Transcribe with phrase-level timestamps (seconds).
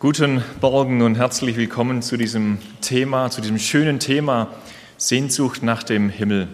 [0.00, 4.46] Guten Morgen und herzlich willkommen zu diesem Thema, zu diesem schönen Thema
[4.96, 6.46] Sehnsucht nach dem Himmel.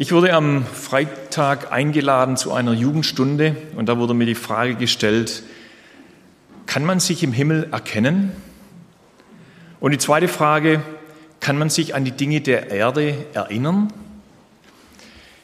[0.00, 5.44] Ich wurde am Freitag eingeladen zu einer Jugendstunde und da wurde mir die Frage gestellt,
[6.66, 8.32] kann man sich im Himmel erkennen?
[9.78, 10.82] Und die zweite Frage,
[11.38, 13.92] kann man sich an die Dinge der Erde erinnern?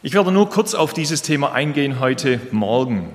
[0.02, 3.10] Ich werde nur kurz auf dieses Thema eingehen heute Morgen.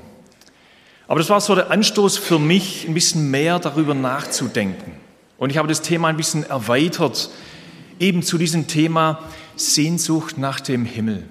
[1.07, 4.93] Aber das war so der Anstoß für mich, ein bisschen mehr darüber nachzudenken.
[5.37, 7.29] Und ich habe das Thema ein bisschen erweitert,
[7.99, 9.19] eben zu diesem Thema
[9.55, 11.27] Sehnsucht nach dem Himmel.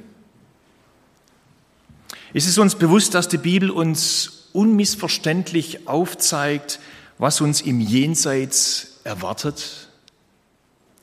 [2.33, 6.79] Es ist uns bewusst, dass die Bibel uns unmissverständlich aufzeigt,
[7.19, 9.89] was uns im Jenseits erwartet.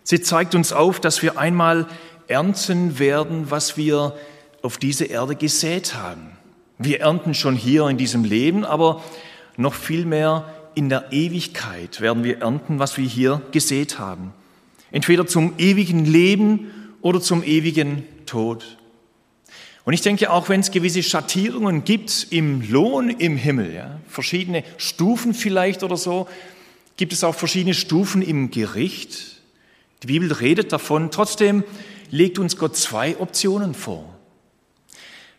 [0.04, 1.88] Sie zeigt uns auf, dass wir einmal
[2.28, 4.16] ernten werden, was wir
[4.62, 6.37] auf diese Erde gesät haben.
[6.80, 9.04] Wir ernten schon hier in diesem Leben, aber
[9.56, 14.32] noch viel mehr in der Ewigkeit werden wir ernten, was wir hier gesät haben.
[14.92, 18.78] Entweder zum ewigen Leben oder zum ewigen Tod.
[19.86, 24.64] Und ich denke, auch wenn es gewisse Schattierungen gibt im Lohn im Himmel, ja, verschiedene
[24.78, 26.28] Stufen vielleicht oder so,
[26.98, 29.42] gibt es auch verschiedene Stufen im Gericht.
[30.04, 31.10] Die Bibel redet davon.
[31.10, 31.64] Trotzdem
[32.12, 34.17] legt uns Gott zwei Optionen vor.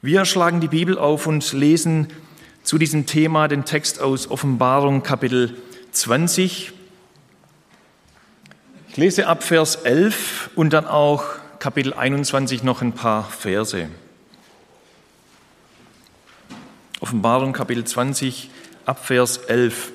[0.01, 2.07] Wir schlagen die Bibel auf und lesen
[2.63, 5.57] zu diesem Thema den Text aus Offenbarung Kapitel
[5.91, 6.73] 20.
[8.91, 11.25] Ich lese ab Vers 11 und dann auch
[11.59, 13.89] Kapitel 21 noch ein paar Verse.
[17.01, 18.51] Offenbarung Kapitel 20
[18.87, 19.91] ab Vers 11.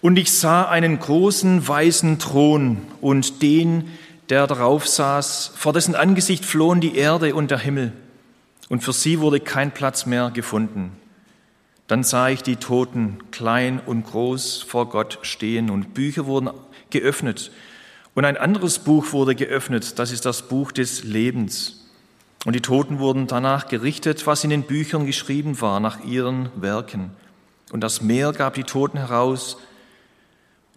[0.00, 3.90] Und ich sah einen großen weißen Thron und den,
[4.30, 7.92] der darauf saß, vor dessen Angesicht flohen die Erde und der Himmel
[8.72, 10.92] und für sie wurde kein Platz mehr gefunden.
[11.88, 16.48] Dann sah ich die Toten, klein und groß, vor Gott stehen und Bücher wurden
[16.88, 17.52] geöffnet.
[18.14, 21.90] Und ein anderes Buch wurde geöffnet, das ist das Buch des Lebens.
[22.46, 27.10] Und die Toten wurden danach gerichtet, was in den Büchern geschrieben war, nach ihren Werken.
[27.72, 29.58] Und das Meer gab die Toten heraus,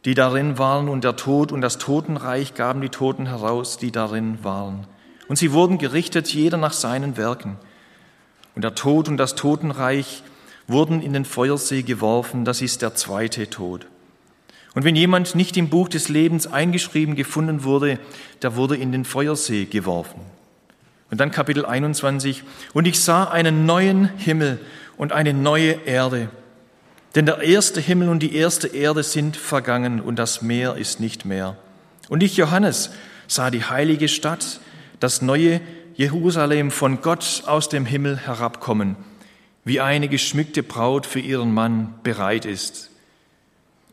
[0.04, 4.44] die darin waren, und der Tod und das Totenreich gaben die Toten heraus, die darin
[4.44, 4.86] waren.
[5.30, 7.56] Und sie wurden gerichtet, jeder nach seinen Werken.
[8.56, 10.24] Und der Tod und das Totenreich
[10.68, 13.86] wurden in den Feuersee geworfen, das ist der zweite Tod.
[14.74, 18.00] Und wenn jemand nicht im Buch des Lebens eingeschrieben gefunden wurde,
[18.42, 20.20] der wurde in den Feuersee geworfen.
[21.12, 22.44] Und dann Kapitel 21.
[22.74, 24.60] Und ich sah einen neuen Himmel
[24.98, 26.30] und eine neue Erde.
[27.16, 31.24] Denn der erste Himmel und die erste Erde sind vergangen und das Meer ist nicht
[31.24, 31.56] mehr.
[32.10, 32.90] Und ich, Johannes,
[33.28, 34.60] sah die heilige Stadt,
[35.00, 35.62] das neue
[35.96, 38.98] Jerusalem von Gott aus dem Himmel herabkommen,
[39.64, 42.92] wie eine geschmückte Braut für ihren Mann bereit ist.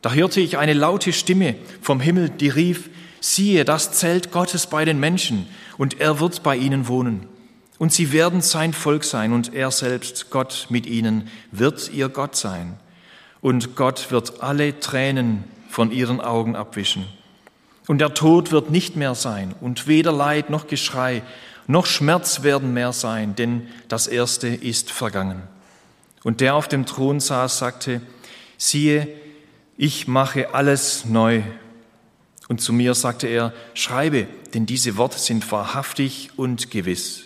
[0.03, 2.91] Da hörte ich eine laute Stimme vom Himmel, die rief,
[3.21, 5.47] siehe, das Zelt Gottes bei den Menschen,
[5.79, 7.29] und er wird bei ihnen wohnen.
[7.79, 12.35] Und sie werden sein Volk sein, und er selbst, Gott mit ihnen, wird ihr Gott
[12.35, 12.75] sein.
[13.41, 17.07] Und Gott wird alle Tränen von ihren Augen abwischen.
[17.87, 21.23] Und der Tod wird nicht mehr sein, und weder Leid noch Geschrei,
[21.73, 25.43] noch Schmerz werden mehr sein, denn das Erste ist vergangen.
[26.23, 28.01] Und der auf dem Thron saß, sagte,
[28.57, 29.09] siehe,
[29.77, 31.43] ich mache alles neu.
[32.49, 37.25] Und zu mir sagte er, schreibe, denn diese Worte sind wahrhaftig und gewiss.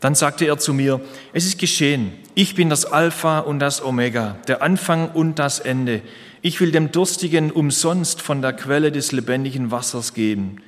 [0.00, 1.00] Dann sagte er zu mir,
[1.34, 6.00] es ist geschehen, ich bin das Alpha und das Omega, der Anfang und das Ende.
[6.40, 10.62] Ich will dem Durstigen umsonst von der Quelle des lebendigen Wassers geben.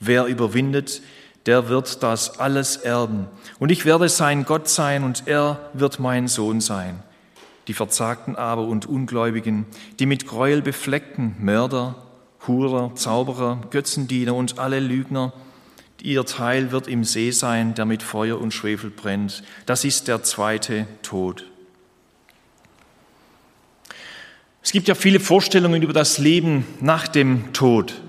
[0.00, 1.00] Wer überwindet,
[1.46, 3.26] der wird das alles erben.
[3.58, 7.02] Und ich werde sein Gott sein und er wird mein Sohn sein.
[7.68, 9.66] Die Verzagten aber und Ungläubigen,
[9.98, 11.96] die mit Gräuel befleckten Mörder,
[12.46, 15.32] Hurer, Zauberer, Götzendiener und alle Lügner,
[16.02, 19.44] ihr Teil wird im See sein, der mit Feuer und Schwefel brennt.
[19.66, 21.46] Das ist der zweite Tod.
[24.62, 28.00] Es gibt ja viele Vorstellungen über das Leben nach dem Tod.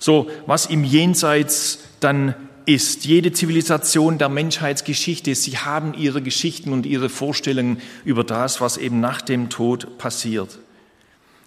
[0.00, 2.34] So, was im Jenseits dann
[2.66, 3.04] ist.
[3.04, 9.00] Jede Zivilisation der Menschheitsgeschichte, sie haben ihre Geschichten und ihre Vorstellungen über das, was eben
[9.00, 10.58] nach dem Tod passiert.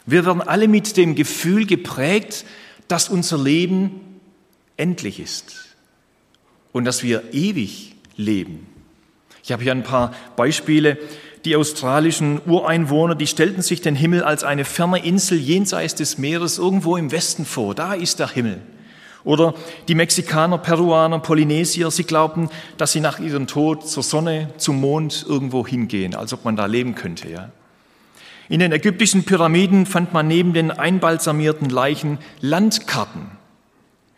[0.05, 2.45] Wir werden alle mit dem Gefühl geprägt,
[2.87, 4.19] dass unser Leben
[4.77, 5.75] endlich ist
[6.71, 8.67] und dass wir ewig leben.
[9.43, 10.97] Ich habe hier ein paar Beispiele
[11.45, 16.57] die australischen Ureinwohner, die stellten sich den Himmel als eine ferne Insel jenseits des Meeres
[16.57, 17.75] irgendwo im Westen vor.
[17.75, 18.61] Da ist der Himmel.
[19.25, 19.53] Oder
[19.87, 25.25] die Mexikaner, Peruaner, Polynesier, sie glaubten, dass sie nach ihrem Tod zur Sonne, zum Mond
[25.27, 27.29] irgendwo hingehen, als ob man da leben könnte.
[27.29, 27.51] Ja.
[28.49, 33.31] In den ägyptischen Pyramiden fand man neben den einbalsamierten Leichen Landkarten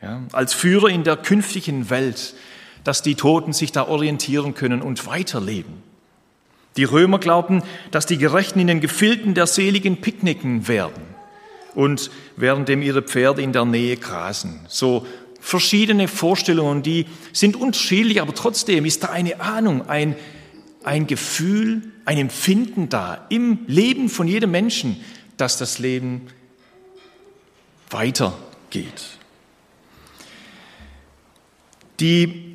[0.01, 2.33] ja, als Führer in der künftigen Welt,
[2.83, 5.84] dass die Toten sich da orientieren können und weiterleben.
[6.77, 11.03] Die Römer glaubten, dass die Gerechten in den Gefilden der Seligen picknicken werden
[11.73, 14.59] und währenddem ihre Pferde in der Nähe grasen.
[14.67, 15.05] So
[15.39, 20.15] verschiedene Vorstellungen, die sind unterschiedlich, aber trotzdem ist da eine Ahnung, ein,
[20.83, 24.99] ein Gefühl, ein Empfinden da im Leben von jedem Menschen,
[25.37, 26.27] dass das Leben
[27.89, 29.17] weitergeht.
[31.99, 32.54] Die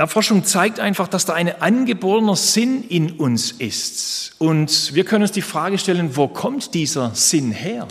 [0.00, 4.34] Erforschung zeigt einfach, dass da ein angeborener Sinn in uns ist.
[4.38, 7.86] Und wir können uns die Frage stellen, wo kommt dieser Sinn her?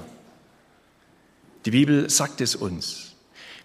[1.66, 3.14] Die Bibel sagt es uns.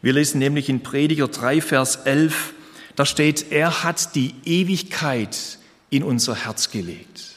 [0.03, 2.53] Wir lesen nämlich in Prediger 3, Vers 11,
[2.97, 5.59] da steht, er hat die Ewigkeit
[5.89, 7.34] in unser Herz gelegt.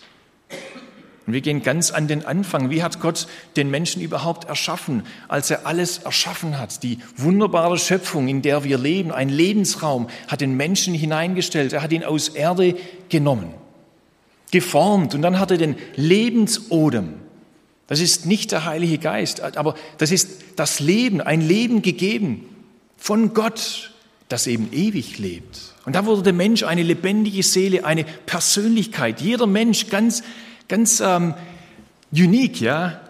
[1.28, 2.70] Und wir gehen ganz an den Anfang.
[2.70, 3.28] Wie hat Gott
[3.58, 6.84] den Menschen überhaupt erschaffen, als er alles erschaffen hat?
[6.84, 11.74] Die wunderbare Schöpfung, in der wir leben, ein Lebensraum, hat den Menschen hineingestellt.
[11.74, 12.78] Er hat ihn aus Erde
[13.10, 13.54] genommen,
[14.52, 17.16] geformt und dann hat er den Lebensodem.
[17.88, 22.46] Das ist nicht der Heilige Geist, aber das ist das Leben, ein Leben gegeben
[22.96, 23.92] von Gott,
[24.30, 25.74] das eben ewig lebt.
[25.86, 29.20] Und da wurde der Mensch eine lebendige Seele, eine Persönlichkeit.
[29.20, 30.24] Jeder Mensch ganz
[30.68, 31.34] ganz ähm,
[32.12, 33.02] unique, ja,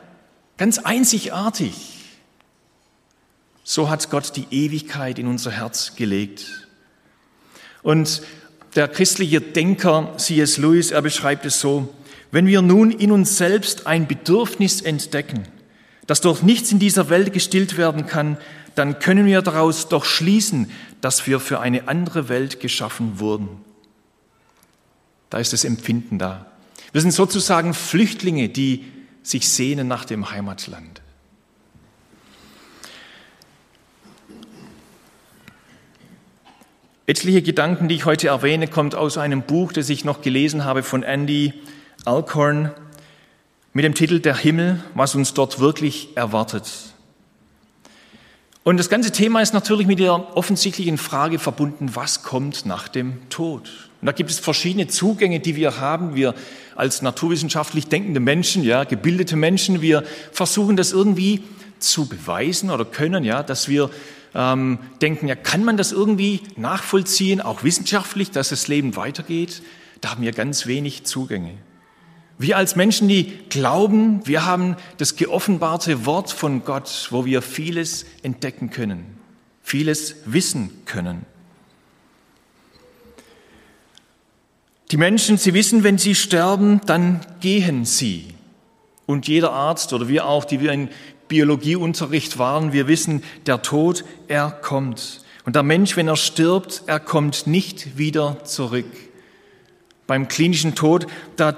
[0.58, 1.74] ganz einzigartig.
[3.64, 6.68] So hat Gott die Ewigkeit in unser Herz gelegt.
[7.84, 8.22] Und
[8.76, 10.58] der christliche Denker C.S.
[10.58, 11.94] Lewis, er beschreibt es so,
[12.32, 15.48] wenn wir nun in uns selbst ein Bedürfnis entdecken,
[16.06, 18.38] das durch nichts in dieser Welt gestillt werden kann,
[18.76, 20.70] dann können wir daraus doch schließen,
[21.02, 23.50] dass wir für eine andere Welt geschaffen wurden.
[25.30, 26.46] Da ist das Empfinden da.
[26.98, 28.84] Wir sind sozusagen Flüchtlinge, die
[29.22, 31.04] sich sehnen nach dem Heimatland.
[37.06, 40.82] Etliche Gedanken, die ich heute erwähne, kommt aus einem Buch, das ich noch gelesen habe
[40.82, 41.54] von Andy
[42.04, 42.72] Alcorn
[43.74, 46.68] mit dem Titel Der Himmel, was uns dort wirklich erwartet.
[48.64, 53.30] Und das ganze Thema ist natürlich mit der offensichtlichen Frage verbunden, was kommt nach dem
[53.30, 53.87] Tod?
[54.02, 56.16] Und da gibt es verschiedene Zugänge, die wir haben.
[56.16, 56.36] Wir
[56.76, 61.44] als naturwissenschaftlich denkende Menschen, ja, gebildete Menschen, wir versuchen das irgendwie
[61.80, 63.90] zu beweisen oder können, ja, dass wir
[64.36, 69.64] ähm, denken, ja, kann man das irgendwie nachvollziehen, auch wissenschaftlich, dass das Leben weitergeht?
[70.02, 71.54] Da haben wir ganz wenig Zugänge.
[72.38, 78.06] Wir als Menschen, die glauben, wir haben das geoffenbarte Wort von Gott, wo wir vieles
[78.22, 79.18] entdecken können,
[79.64, 81.26] vieles wissen können.
[84.92, 88.34] Die Menschen, sie wissen, wenn sie sterben, dann gehen sie.
[89.06, 90.90] Und jeder Arzt oder wir auch, die wir in
[91.28, 95.22] Biologieunterricht waren, wir wissen, der Tod, er kommt.
[95.46, 98.86] Und der Mensch, wenn er stirbt, er kommt nicht wieder zurück.
[100.08, 101.54] Beim klinischen Tod, da,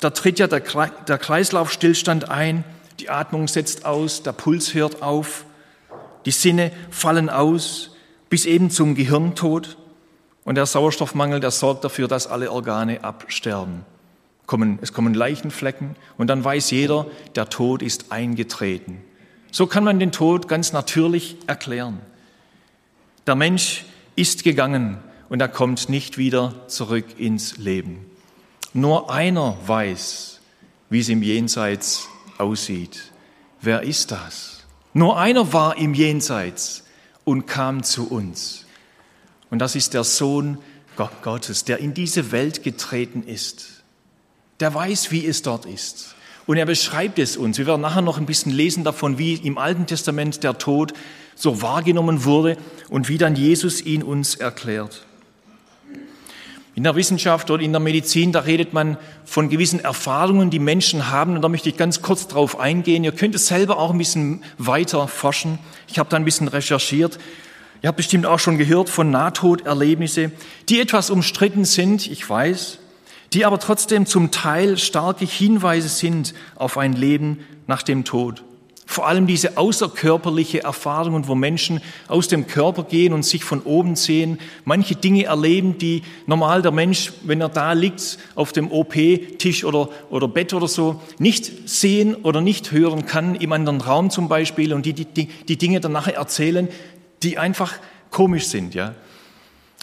[0.00, 2.64] da tritt ja der, der Kreislaufstillstand ein,
[3.00, 5.46] die Atmung setzt aus, der Puls hört auf,
[6.26, 7.96] die Sinne fallen aus,
[8.28, 9.76] bis eben zum Gehirntod.
[10.46, 13.84] Und der Sauerstoffmangel, der sorgt dafür, dass alle Organe absterben.
[14.80, 19.02] Es kommen Leichenflecken und dann weiß jeder, der Tod ist eingetreten.
[19.50, 22.00] So kann man den Tod ganz natürlich erklären.
[23.26, 28.06] Der Mensch ist gegangen und er kommt nicht wieder zurück ins Leben.
[28.72, 30.38] Nur einer weiß,
[30.90, 32.06] wie es im Jenseits
[32.38, 33.10] aussieht.
[33.60, 34.64] Wer ist das?
[34.94, 36.84] Nur einer war im Jenseits
[37.24, 38.65] und kam zu uns.
[39.50, 40.58] Und das ist der Sohn
[41.22, 43.82] Gottes, der in diese Welt getreten ist.
[44.60, 46.14] Der weiß, wie es dort ist.
[46.46, 47.58] Und er beschreibt es uns.
[47.58, 50.94] Wir werden nachher noch ein bisschen lesen davon, wie im Alten Testament der Tod
[51.34, 52.56] so wahrgenommen wurde
[52.88, 55.04] und wie dann Jesus ihn uns erklärt.
[56.76, 61.10] In der Wissenschaft oder in der Medizin, da redet man von gewissen Erfahrungen, die Menschen
[61.10, 61.34] haben.
[61.34, 63.02] Und da möchte ich ganz kurz drauf eingehen.
[63.02, 65.58] Ihr könnt es selber auch ein bisschen weiter forschen.
[65.88, 67.18] Ich habe da ein bisschen recherchiert.
[67.82, 70.32] Ihr habt bestimmt auch schon gehört von Nahtoderlebnisse,
[70.68, 72.78] die etwas umstritten sind, ich weiß,
[73.32, 78.42] die aber trotzdem zum Teil starke Hinweise sind auf ein Leben nach dem Tod.
[78.88, 83.96] Vor allem diese außerkörperliche Erfahrungen, wo Menschen aus dem Körper gehen und sich von oben
[83.96, 89.64] sehen, manche Dinge erleben, die normal der Mensch, wenn er da liegt auf dem OP-Tisch
[89.64, 94.28] oder, oder Bett oder so, nicht sehen oder nicht hören kann, im anderen Raum zum
[94.28, 96.68] Beispiel, und die die, die Dinge dann nachher erzählen,
[97.22, 97.74] die einfach
[98.10, 98.94] komisch sind, ja.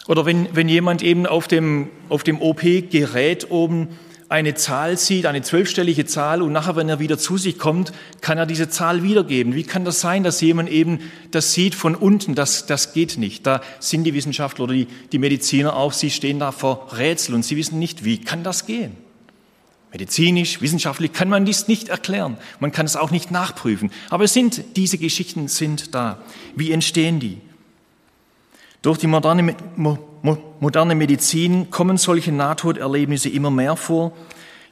[0.06, 3.88] Oder wenn, wenn jemand eben auf dem, auf dem OP-Gerät oben
[4.28, 8.36] eine Zahl sieht, eine zwölfstellige Zahl, und nachher, wenn er wieder zu sich kommt, kann
[8.36, 9.54] er diese Zahl wiedergeben.
[9.54, 10.98] Wie kann das sein, dass jemand eben
[11.30, 12.34] das sieht von unten?
[12.34, 13.46] Das, das geht nicht.
[13.46, 17.44] Da sind die Wissenschaftler oder die, die Mediziner auch, sie stehen da vor Rätsel und
[17.44, 18.96] sie wissen nicht, wie kann das gehen?
[19.94, 22.36] Medizinisch, wissenschaftlich kann man dies nicht erklären.
[22.58, 23.92] Man kann es auch nicht nachprüfen.
[24.10, 26.18] Aber es sind, diese Geschichten sind da.
[26.56, 27.40] Wie entstehen die?
[28.82, 29.54] Durch die moderne,
[30.58, 34.12] moderne Medizin kommen solche Nahtoderlebnisse immer mehr vor.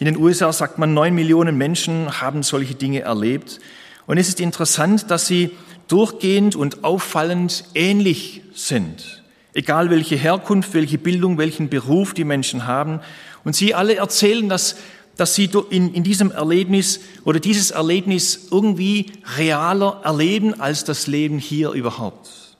[0.00, 3.60] In den USA sagt man, neun Millionen Menschen haben solche Dinge erlebt.
[4.06, 5.52] Und es ist interessant, dass sie
[5.86, 9.22] durchgehend und auffallend ähnlich sind.
[9.54, 12.98] Egal welche Herkunft, welche Bildung, welchen Beruf die Menschen haben.
[13.44, 14.76] Und sie alle erzählen, dass
[15.16, 21.38] dass sie in, in diesem Erlebnis oder dieses Erlebnis irgendwie realer erleben als das Leben
[21.38, 22.56] hier überhaupt.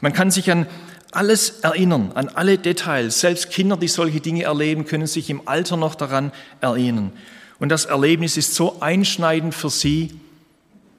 [0.00, 0.66] Man kann sich an
[1.12, 3.20] alles erinnern, an alle Details.
[3.20, 7.12] Selbst Kinder, die solche Dinge erleben, können sich im Alter noch daran erinnern.
[7.58, 10.18] Und das Erlebnis ist so einschneidend für sie,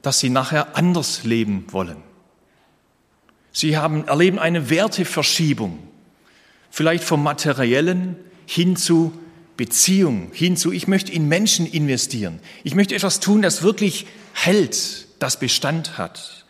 [0.02, 1.98] dass sie nachher anders leben wollen.
[3.52, 5.78] Sie haben, erleben eine Werteverschiebung,
[6.70, 9.12] vielleicht vom Materiellen hin zu
[9.56, 12.40] Beziehung hinzu, ich möchte in Menschen investieren.
[12.64, 16.44] Ich möchte etwas tun, das wirklich hält, das Bestand hat.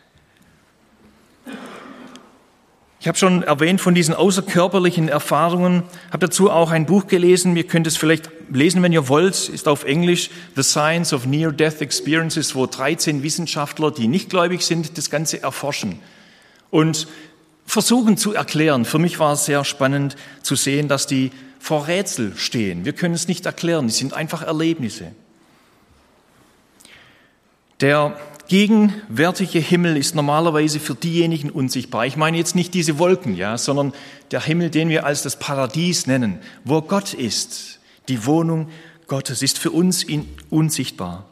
[2.98, 7.64] Ich habe schon erwähnt von diesen außerkörperlichen Erfahrungen, habe dazu auch ein Buch gelesen, ihr
[7.64, 12.56] könnt es vielleicht lesen, wenn ihr wollt, ist auf Englisch The Science of Near-Death Experiences,
[12.56, 16.00] wo 13 Wissenschaftler, die nicht gläubig sind, das Ganze erforschen
[16.70, 17.06] und
[17.64, 18.84] versuchen zu erklären.
[18.84, 21.30] Für mich war es sehr spannend zu sehen, dass die
[21.66, 22.84] vor Rätsel stehen.
[22.84, 25.10] Wir können es nicht erklären, es sind einfach Erlebnisse.
[27.80, 32.06] Der gegenwärtige Himmel ist normalerweise für diejenigen unsichtbar.
[32.06, 33.94] Ich meine jetzt nicht diese Wolken, ja, sondern
[34.30, 37.80] der Himmel, den wir als das Paradies nennen, wo Gott ist.
[38.06, 38.68] Die Wohnung
[39.08, 40.06] Gottes ist für uns
[40.50, 41.24] unsichtbar.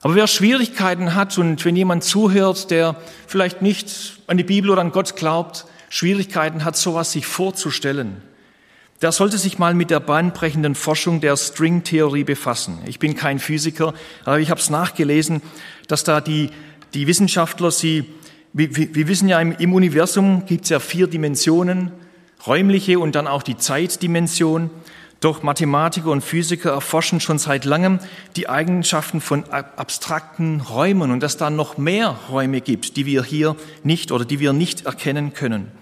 [0.00, 2.94] Aber wer Schwierigkeiten hat und wenn jemand zuhört, der
[3.26, 8.22] vielleicht nicht an die Bibel oder an Gott glaubt, Schwierigkeiten hat, sowas sich vorzustellen,
[9.00, 12.78] der sollte sich mal mit der bahnbrechenden Forschung der Stringtheorie befassen.
[12.86, 15.40] Ich bin kein Physiker, aber ich habe es nachgelesen,
[15.86, 16.50] dass da die,
[16.94, 18.06] die Wissenschaftler, sie,
[18.52, 21.92] wir, wir wissen ja, im, im Universum gibt es ja vier Dimensionen,
[22.46, 24.70] räumliche und dann auch die Zeitdimension.
[25.20, 27.98] Doch Mathematiker und Physiker erforschen schon seit langem
[28.36, 33.56] die Eigenschaften von abstrakten Räumen und dass da noch mehr Räume gibt, die wir hier
[33.82, 35.72] nicht oder die wir nicht erkennen können.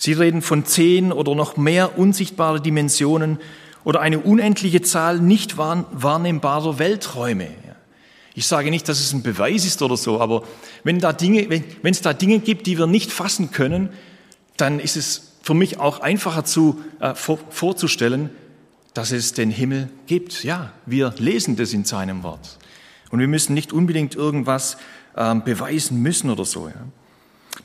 [0.00, 3.38] Sie reden von zehn oder noch mehr unsichtbare Dimensionen
[3.84, 7.48] oder eine unendliche Zahl nicht wahrnehmbarer Welträume.
[8.34, 10.44] Ich sage nicht, dass es ein Beweis ist oder so, aber
[10.84, 13.90] wenn, da Dinge, wenn, wenn es da Dinge gibt, die wir nicht fassen können,
[14.56, 18.30] dann ist es für mich auch einfacher zu, äh, vor, vorzustellen,
[18.94, 20.44] dass es den Himmel gibt.
[20.44, 22.56] Ja, wir lesen das in seinem Wort.
[23.10, 24.78] Und wir müssen nicht unbedingt irgendwas
[25.14, 26.68] äh, beweisen müssen oder so.
[26.68, 26.86] Ja.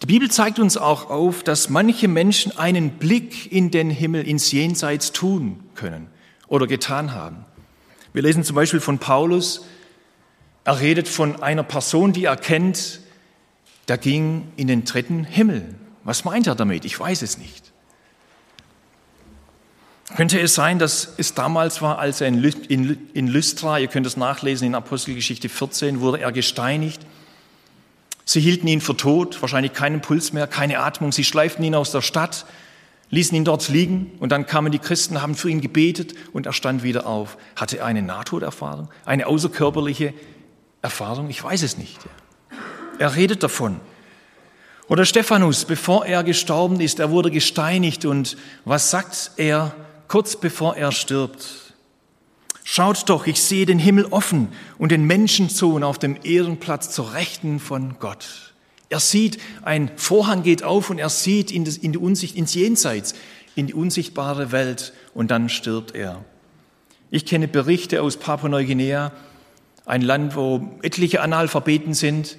[0.01, 4.51] Die Bibel zeigt uns auch auf, dass manche Menschen einen Blick in den Himmel, ins
[4.51, 6.07] Jenseits tun können
[6.47, 7.45] oder getan haben.
[8.13, 9.65] Wir lesen zum Beispiel von Paulus,
[10.63, 13.01] er redet von einer Person, die er kennt,
[13.87, 15.75] der ging in den dritten Himmel.
[16.03, 16.85] Was meint er damit?
[16.85, 17.71] Ich weiß es nicht.
[20.15, 24.67] Könnte es sein, dass es damals war, als er in Lystra, ihr könnt es nachlesen
[24.67, 27.01] in Apostelgeschichte 14, wurde er gesteinigt
[28.25, 31.11] Sie hielten ihn für tot, wahrscheinlich keinen Puls mehr, keine Atmung.
[31.11, 32.45] Sie schleiften ihn aus der Stadt,
[33.11, 36.53] ließen ihn dort liegen und dann kamen die Christen, haben für ihn gebetet und er
[36.53, 37.37] stand wieder auf.
[37.55, 40.13] Hatte er eine Nahtoderfahrung, eine außerkörperliche
[40.81, 41.29] Erfahrung?
[41.29, 41.99] Ich weiß es nicht.
[42.97, 43.79] Er redet davon.
[44.87, 49.75] Oder Stephanus, bevor er gestorben ist, er wurde gesteinigt und was sagt er
[50.07, 51.64] kurz bevor er stirbt?
[52.67, 54.47] Schaut doch, ich sehe den Himmel offen
[54.79, 58.55] und den Menschensohn auf dem Ehrenplatz zur Rechten von Gott.
[58.89, 62.55] Er sieht, ein Vorhang geht auf und er sieht in, das, in die Unsicht, ins
[62.55, 63.13] Jenseits,
[63.53, 66.25] in die unsichtbare Welt und dann stirbt er.
[67.11, 69.11] Ich kenne Berichte aus Papua-Neuguinea,
[69.85, 72.35] ein Land, wo etliche Analphabeten sind,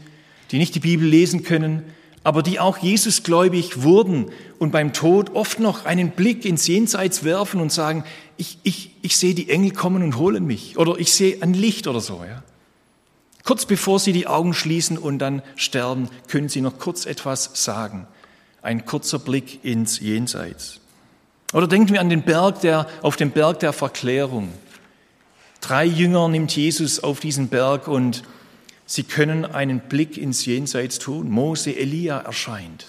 [0.50, 1.84] die nicht die Bibel lesen können,
[2.26, 7.22] aber die auch Jesus gläubig wurden und beim Tod oft noch einen Blick ins Jenseits
[7.22, 8.02] werfen und sagen,
[8.36, 11.86] ich, ich, ich sehe die Engel kommen und holen mich oder ich sehe ein Licht
[11.86, 12.24] oder so.
[12.28, 12.42] Ja.
[13.44, 18.08] Kurz bevor sie die Augen schließen und dann sterben, können sie noch kurz etwas sagen.
[18.60, 20.80] Ein kurzer Blick ins Jenseits.
[21.52, 24.48] Oder denken wir an den Berg der, auf den Berg der Verklärung.
[25.60, 28.24] Drei Jünger nimmt Jesus auf diesen Berg und
[28.86, 31.28] Sie können einen Blick ins Jenseits tun.
[31.28, 32.86] Mose, Elia erscheint.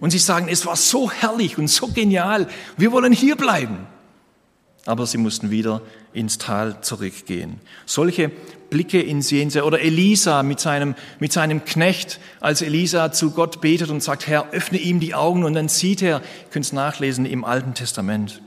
[0.00, 2.48] Und sie sagen, es war so herrlich und so genial.
[2.76, 3.86] Wir wollen hier bleiben.
[4.88, 5.82] aber sie mussten wieder
[6.14, 7.60] ins Tal zurückgehen.
[7.84, 8.30] Solche
[8.70, 13.90] Blicke ins Jenseits oder Elisa mit seinem, mit seinem Knecht, als Elisa zu Gott betet
[13.90, 17.26] und sagt, Herr, öffne ihm die Augen und dann sieht er, ihr könnt es nachlesen
[17.26, 18.40] im Alten Testament.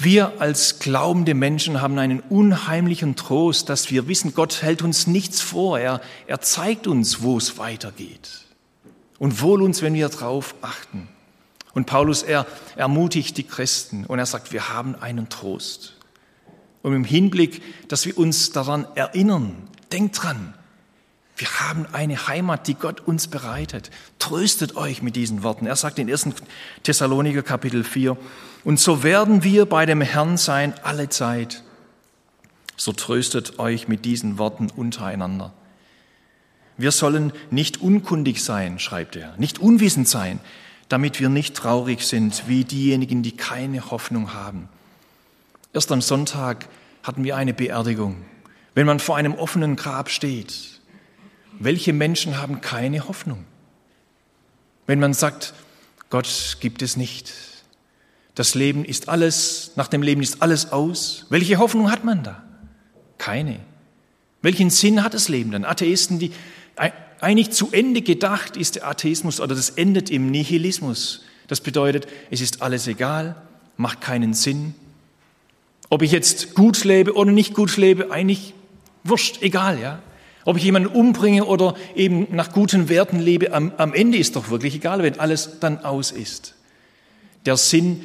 [0.00, 5.40] Wir als glaubende Menschen haben einen unheimlichen Trost, dass wir wissen, Gott hält uns nichts
[5.40, 5.80] vor.
[5.80, 8.44] Er, er zeigt uns, wo es weitergeht.
[9.18, 11.08] Und wohl uns, wenn wir darauf achten.
[11.74, 15.96] Und Paulus, er ermutigt die Christen und er sagt, wir haben einen Trost.
[16.82, 19.56] Und im Hinblick, dass wir uns daran erinnern,
[19.90, 20.54] denkt dran,
[21.38, 23.90] wir haben eine Heimat, die Gott uns bereitet.
[24.18, 25.66] Tröstet euch mit diesen Worten.
[25.66, 26.28] Er sagt in 1.
[26.82, 28.16] Thessaloniker Kapitel 4,
[28.64, 31.62] und so werden wir bei dem Herrn sein alle Zeit.
[32.76, 35.52] So tröstet euch mit diesen Worten untereinander.
[36.76, 40.40] Wir sollen nicht unkundig sein, schreibt er, nicht unwissend sein,
[40.88, 44.68] damit wir nicht traurig sind wie diejenigen, die keine Hoffnung haben.
[45.72, 46.68] Erst am Sonntag
[47.02, 48.16] hatten wir eine Beerdigung.
[48.74, 50.77] Wenn man vor einem offenen Grab steht,
[51.58, 53.44] welche Menschen haben keine Hoffnung?
[54.86, 55.54] Wenn man sagt,
[56.10, 57.32] Gott gibt es nicht,
[58.34, 62.42] das Leben ist alles, nach dem Leben ist alles aus, welche Hoffnung hat man da?
[63.18, 63.60] Keine.
[64.42, 65.64] Welchen Sinn hat das Leben dann?
[65.64, 66.30] Atheisten, die
[67.20, 71.24] eigentlich zu Ende gedacht ist der Atheismus oder das endet im Nihilismus.
[71.48, 73.34] Das bedeutet, es ist alles egal,
[73.76, 74.74] macht keinen Sinn.
[75.88, 78.54] Ob ich jetzt gut lebe oder nicht gut lebe, eigentlich
[79.02, 80.00] wurscht, egal, ja.
[80.48, 84.48] Ob ich jemanden umbringe oder eben nach guten Werten lebe, am, am Ende ist doch
[84.48, 86.54] wirklich egal, wenn alles dann aus ist.
[87.44, 88.02] Der Sinn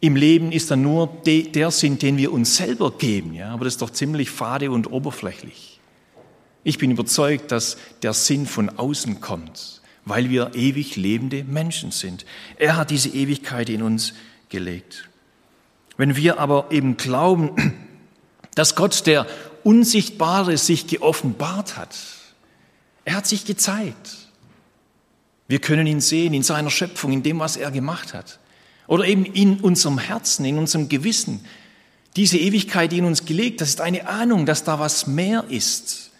[0.00, 3.50] im Leben ist dann nur de, der Sinn, den wir uns selber geben, ja.
[3.50, 5.78] Aber das ist doch ziemlich fade und oberflächlich.
[6.64, 12.24] Ich bin überzeugt, dass der Sinn von außen kommt, weil wir ewig lebende Menschen sind.
[12.56, 14.14] Er hat diese Ewigkeit in uns
[14.48, 15.10] gelegt.
[15.98, 17.74] Wenn wir aber eben glauben,
[18.54, 19.26] dass Gott, der
[19.64, 21.96] Unsichtbare, sich geoffenbart hat,
[23.04, 24.16] er hat sich gezeigt.
[25.48, 28.38] Wir können ihn sehen in seiner Schöpfung, in dem, was er gemacht hat.
[28.86, 31.44] Oder eben in unserem Herzen, in unserem Gewissen.
[32.16, 36.10] Diese Ewigkeit, die in uns gelegt, das ist eine Ahnung, dass da was mehr ist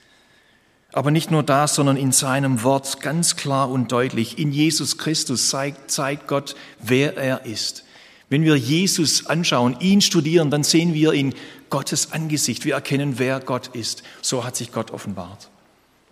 [0.93, 4.39] aber nicht nur das, sondern in seinem Wort ganz klar und deutlich.
[4.39, 7.85] In Jesus Christus zeigt, zeigt Gott, wer er ist.
[8.29, 11.35] Wenn wir Jesus anschauen, ihn studieren, dann sehen wir in
[11.71, 12.65] Gottes Angesicht.
[12.65, 14.03] Wir erkennen, wer Gott ist.
[14.23, 15.49] So hat sich Gott offenbart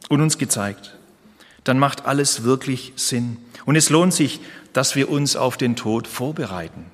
[0.08, 0.96] und uns gezeigt.
[1.64, 3.36] Dann macht alles wirklich Sinn.
[3.66, 4.40] Und es lohnt sich,
[4.72, 6.86] dass wir uns auf den Tod vorbereiten.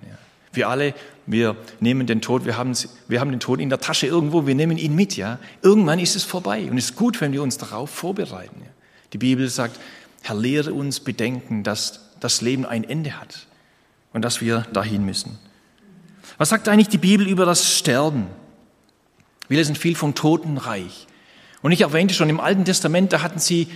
[0.52, 0.94] Wir alle
[1.26, 2.76] wir nehmen den Tod, wir haben,
[3.08, 5.38] wir haben den Tod in der Tasche irgendwo, wir nehmen ihn mit, ja.
[5.62, 8.60] Irgendwann ist es vorbei und es ist gut, wenn wir uns darauf vorbereiten.
[8.60, 8.70] Ja?
[9.12, 9.78] Die Bibel sagt,
[10.22, 13.46] Herr, lehre uns bedenken, dass das Leben ein Ende hat
[14.12, 15.38] und dass wir dahin müssen.
[16.36, 18.26] Was sagt eigentlich die Bibel über das Sterben?
[19.48, 21.06] Wir lesen viel vom Totenreich.
[21.62, 23.68] Und ich erwähnte schon, im Alten Testament, da hatten sie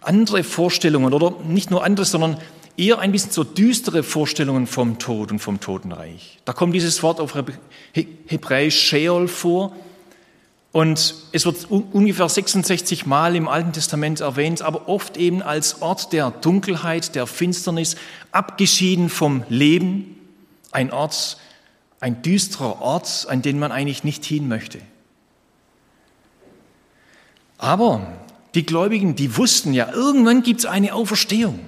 [0.00, 2.38] andere Vorstellungen oder nicht nur andere, sondern
[2.76, 6.38] eher ein bisschen so düstere Vorstellungen vom Tod und vom Totenreich.
[6.44, 7.34] Da kommt dieses Wort auf
[7.92, 9.74] Hebräisch Sheol vor
[10.70, 16.12] und es wird ungefähr 66 Mal im Alten Testament erwähnt, aber oft eben als Ort
[16.12, 17.96] der Dunkelheit, der Finsternis,
[18.30, 20.16] abgeschieden vom Leben,
[20.70, 21.38] ein Ort,
[22.00, 24.78] ein düsterer Ort, an den man eigentlich nicht hin möchte.
[27.58, 28.00] Aber
[28.54, 31.58] die Gläubigen, die wussten ja, irgendwann gibt es eine Auferstehung.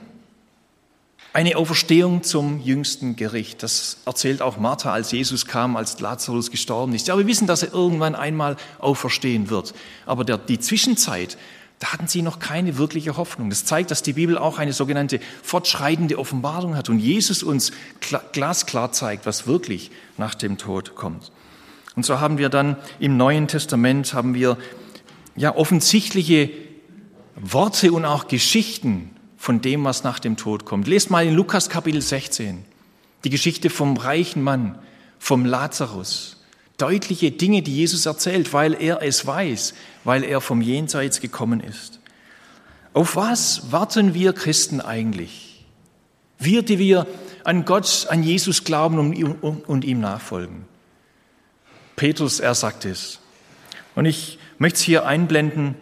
[1.33, 3.63] Eine Auferstehung zum jüngsten Gericht.
[3.63, 7.07] Das erzählt auch Martha, als Jesus kam, als Lazarus gestorben ist.
[7.07, 9.73] Ja, wir wissen, dass er irgendwann einmal auferstehen wird.
[10.07, 11.37] Aber der, die Zwischenzeit,
[11.79, 13.49] da hatten sie noch keine wirkliche Hoffnung.
[13.49, 17.71] Das zeigt, dass die Bibel auch eine sogenannte fortschreitende Offenbarung hat und Jesus uns
[18.33, 21.31] glasklar zeigt, was wirklich nach dem Tod kommt.
[21.95, 24.57] Und so haben wir dann im Neuen Testament haben wir
[25.37, 26.51] ja offensichtliche
[27.37, 30.87] Worte und auch Geschichten von dem, was nach dem Tod kommt.
[30.87, 32.65] Lest mal in Lukas Kapitel 16
[33.25, 34.79] die Geschichte vom reichen Mann,
[35.19, 36.37] vom Lazarus.
[36.79, 42.01] Deutliche Dinge, die Jesus erzählt, weil er es weiß, weil er vom Jenseits gekommen ist.
[42.95, 45.65] Auf was warten wir Christen eigentlich?
[46.39, 47.07] Wir, die wir
[47.45, 50.65] an Gott, an Jesus glauben und ihm nachfolgen.
[51.97, 53.21] Petrus, er sagt es.
[53.95, 55.75] Und ich möchte es hier einblenden.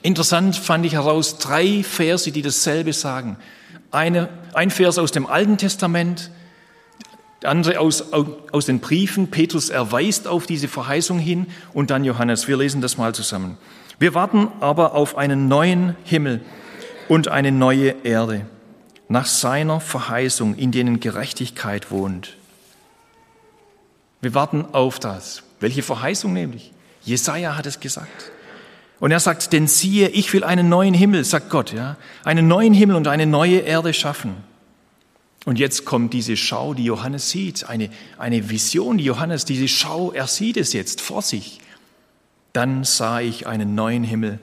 [0.00, 3.36] Interessant fand ich heraus drei Verse, die dasselbe sagen.
[3.92, 6.30] Eine, ein Vers aus dem Alten Testament,
[7.42, 9.30] der andere aus, aus den Briefen.
[9.30, 12.48] Petrus erweist auf diese Verheißung hin und dann Johannes.
[12.48, 13.58] Wir lesen das mal zusammen.
[13.98, 16.40] Wir warten aber auf einen neuen Himmel
[17.08, 18.46] und eine neue Erde,
[19.08, 22.36] nach seiner Verheißung, in denen Gerechtigkeit wohnt.
[24.22, 25.42] Wir warten auf das.
[25.60, 26.72] Welche Verheißung nämlich?
[27.04, 28.30] Jesaja hat es gesagt.
[29.00, 32.72] Und er sagt, denn siehe, ich will einen neuen Himmel, sagt Gott, ja, einen neuen
[32.72, 34.36] Himmel und eine neue Erde schaffen.
[35.44, 40.12] Und jetzt kommt diese Schau, die Johannes sieht, eine, eine Vision, die Johannes, diese Schau,
[40.12, 41.58] er sieht es jetzt vor sich.
[42.52, 44.38] Dann sah ich einen neuen Himmel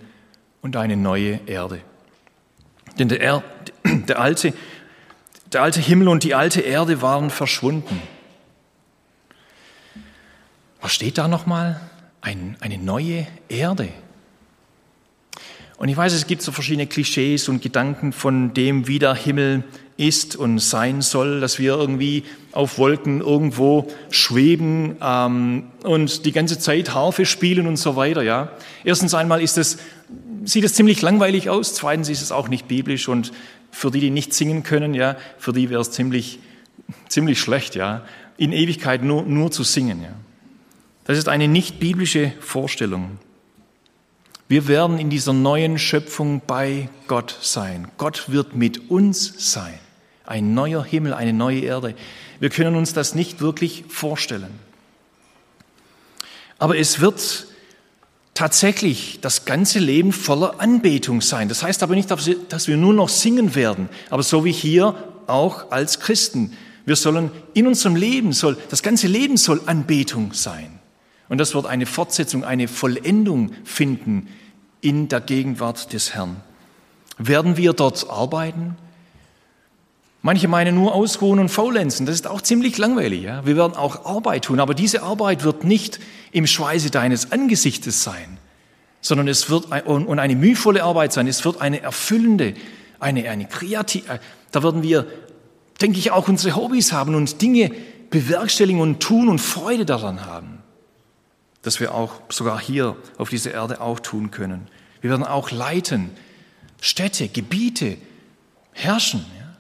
[0.61, 1.79] und eine neue Erde.
[2.97, 3.43] Denn der, er
[3.85, 4.53] der, alte,
[5.53, 8.01] der alte Himmel und die alte Erde waren verschwunden.
[10.81, 11.79] Was steht da nochmal?
[12.21, 13.89] Ein, eine neue Erde.
[15.77, 19.63] Und ich weiß, es gibt so verschiedene Klischees und Gedanken von dem, wie der Himmel
[19.95, 26.60] ist und sein soll, dass wir irgendwie auf Wolken irgendwo schweben ähm, und die ganze
[26.60, 28.23] Zeit Harfe spielen und so weiter.
[28.23, 28.51] Ja,
[28.84, 29.77] erstens einmal ist es
[30.43, 31.73] sieht es ziemlich langweilig aus.
[31.75, 33.32] Zweitens ist es auch nicht biblisch und
[33.71, 36.39] für die, die nicht singen können, ja, für die wäre es ziemlich
[37.08, 38.03] ziemlich schlecht, ja,
[38.38, 40.01] in Ewigkeit nur nur zu singen.
[40.01, 40.13] Ja,
[41.09, 43.17] das ist eine nicht biblische Vorstellung.
[44.47, 47.87] Wir werden in dieser neuen Schöpfung bei Gott sein.
[47.97, 49.73] Gott wird mit uns sein.
[50.27, 51.95] Ein neuer Himmel, eine neue Erde.
[52.39, 54.51] Wir können uns das nicht wirklich vorstellen.
[56.59, 57.47] Aber es wird
[58.35, 61.49] tatsächlich das ganze Leben voller Anbetung sein.
[61.49, 65.71] Das heißt aber nicht, dass wir nur noch singen werden, aber so wie hier auch
[65.71, 66.55] als Christen.
[66.85, 70.78] Wir sollen in unserem Leben soll, das ganze Leben soll Anbetung sein.
[71.29, 74.27] Und das wird eine Fortsetzung, eine Vollendung finden
[74.81, 76.37] in der Gegenwart des Herrn.
[77.17, 78.75] Werden wir dort arbeiten?
[80.21, 82.05] Manche meinen nur ausruhen und faulenzen.
[82.05, 83.23] Das ist auch ziemlich langweilig.
[83.23, 83.45] Ja?
[83.45, 85.99] Wir werden auch Arbeit tun, aber diese Arbeit wird nicht
[86.31, 88.37] im Schweiße deines Angesichtes sein,
[88.99, 91.27] sondern es wird und eine mühevolle Arbeit sein.
[91.27, 92.55] Es wird eine erfüllende,
[92.99, 94.13] eine, eine kreative.
[94.13, 94.19] Äh,
[94.51, 95.05] da werden wir,
[95.79, 97.71] denke ich, auch unsere Hobbys haben und Dinge
[98.09, 100.58] bewerkstelligen und tun und Freude daran haben
[101.61, 104.67] dass wir auch sogar hier auf dieser Erde auch tun können.
[105.01, 106.09] Wir werden auch leiten,
[106.81, 107.97] Städte, Gebiete,
[108.71, 109.25] herrschen.
[109.37, 109.55] Ja?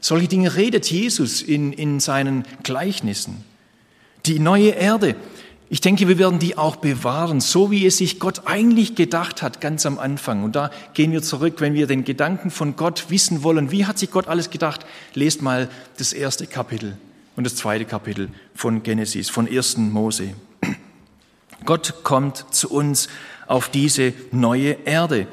[0.00, 3.44] Solche Dinge redet Jesus in, in seinen Gleichnissen.
[4.26, 5.16] Die neue Erde,
[5.70, 9.60] ich denke, wir werden die auch bewahren, so wie es sich Gott eigentlich gedacht hat,
[9.60, 10.44] ganz am Anfang.
[10.44, 13.70] Und da gehen wir zurück, wenn wir den Gedanken von Gott wissen wollen.
[13.70, 14.84] Wie hat sich Gott alles gedacht?
[15.14, 16.96] Lest mal das erste Kapitel
[17.36, 19.78] und das zweite Kapitel von Genesis, von 1.
[19.78, 20.34] Mose.
[21.64, 23.08] Gott kommt zu uns
[23.46, 25.26] auf diese neue Erde.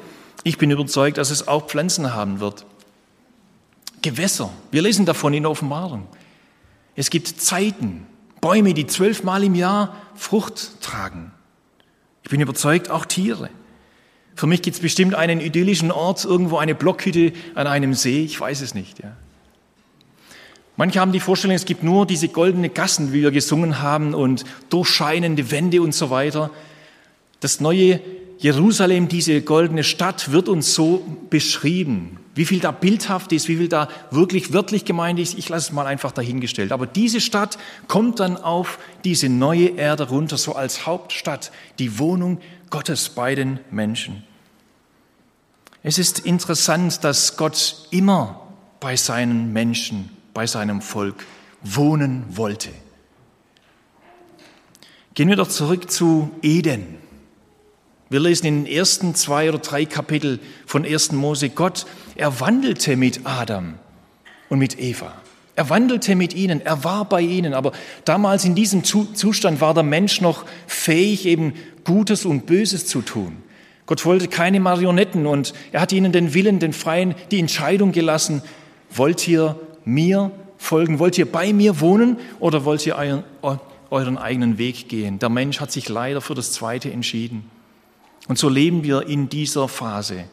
[0.44, 2.66] Ich bin überzeugt, dass es auch Pflanzen haben wird.
[4.02, 4.50] Gewässer.
[4.70, 6.08] Wir lesen davon in Offenbarung.
[6.96, 8.06] Es gibt Zeiten,
[8.40, 11.32] Bäume, die zwölfmal im Jahr Frucht tragen.
[12.24, 13.48] Ich bin überzeugt, auch Tiere.
[14.34, 18.40] Für mich gibt es bestimmt einen idyllischen Ort, irgendwo eine Blockhütte an einem See, ich
[18.40, 18.98] weiß es nicht.
[18.98, 19.16] Ja.
[20.76, 24.44] Manche haben die Vorstellung, es gibt nur diese goldene Gassen, wie wir gesungen haben, und
[24.70, 26.50] durchscheinende Wände und so weiter.
[27.40, 28.00] Das neue
[28.38, 32.18] Jerusalem, diese goldene Stadt, wird uns so beschrieben.
[32.34, 35.72] Wie viel da bildhaft ist, wie viel da wirklich wörtlich gemeint ist, ich lasse es
[35.72, 36.72] mal einfach dahingestellt.
[36.72, 42.40] Aber diese Stadt kommt dann auf diese neue Erde runter, so als Hauptstadt, die Wohnung
[42.70, 44.24] Gottes bei den Menschen.
[45.82, 48.40] Es ist interessant, dass Gott immer
[48.80, 51.24] bei seinen Menschen bei seinem Volk
[51.62, 52.70] wohnen wollte.
[55.14, 56.96] Gehen wir doch zurück zu Eden.
[58.08, 61.12] Wir lesen in den ersten zwei oder drei Kapitel von 1.
[61.12, 63.74] Mose, Gott, er wandelte mit Adam
[64.48, 65.12] und mit Eva.
[65.54, 67.72] Er wandelte mit ihnen, er war bei ihnen, aber
[68.06, 73.36] damals in diesem Zustand war der Mensch noch fähig, eben Gutes und Böses zu tun.
[73.84, 78.42] Gott wollte keine Marionetten und er hat ihnen den Willen, den Freien, die Entscheidung gelassen,
[78.90, 80.98] wollt ihr mir folgen?
[80.98, 83.24] Wollt ihr bei mir wohnen oder wollt ihr euren,
[83.90, 85.18] euren eigenen Weg gehen?
[85.18, 87.50] Der Mensch hat sich leider für das Zweite entschieden.
[88.28, 90.24] Und so leben wir in dieser Phase,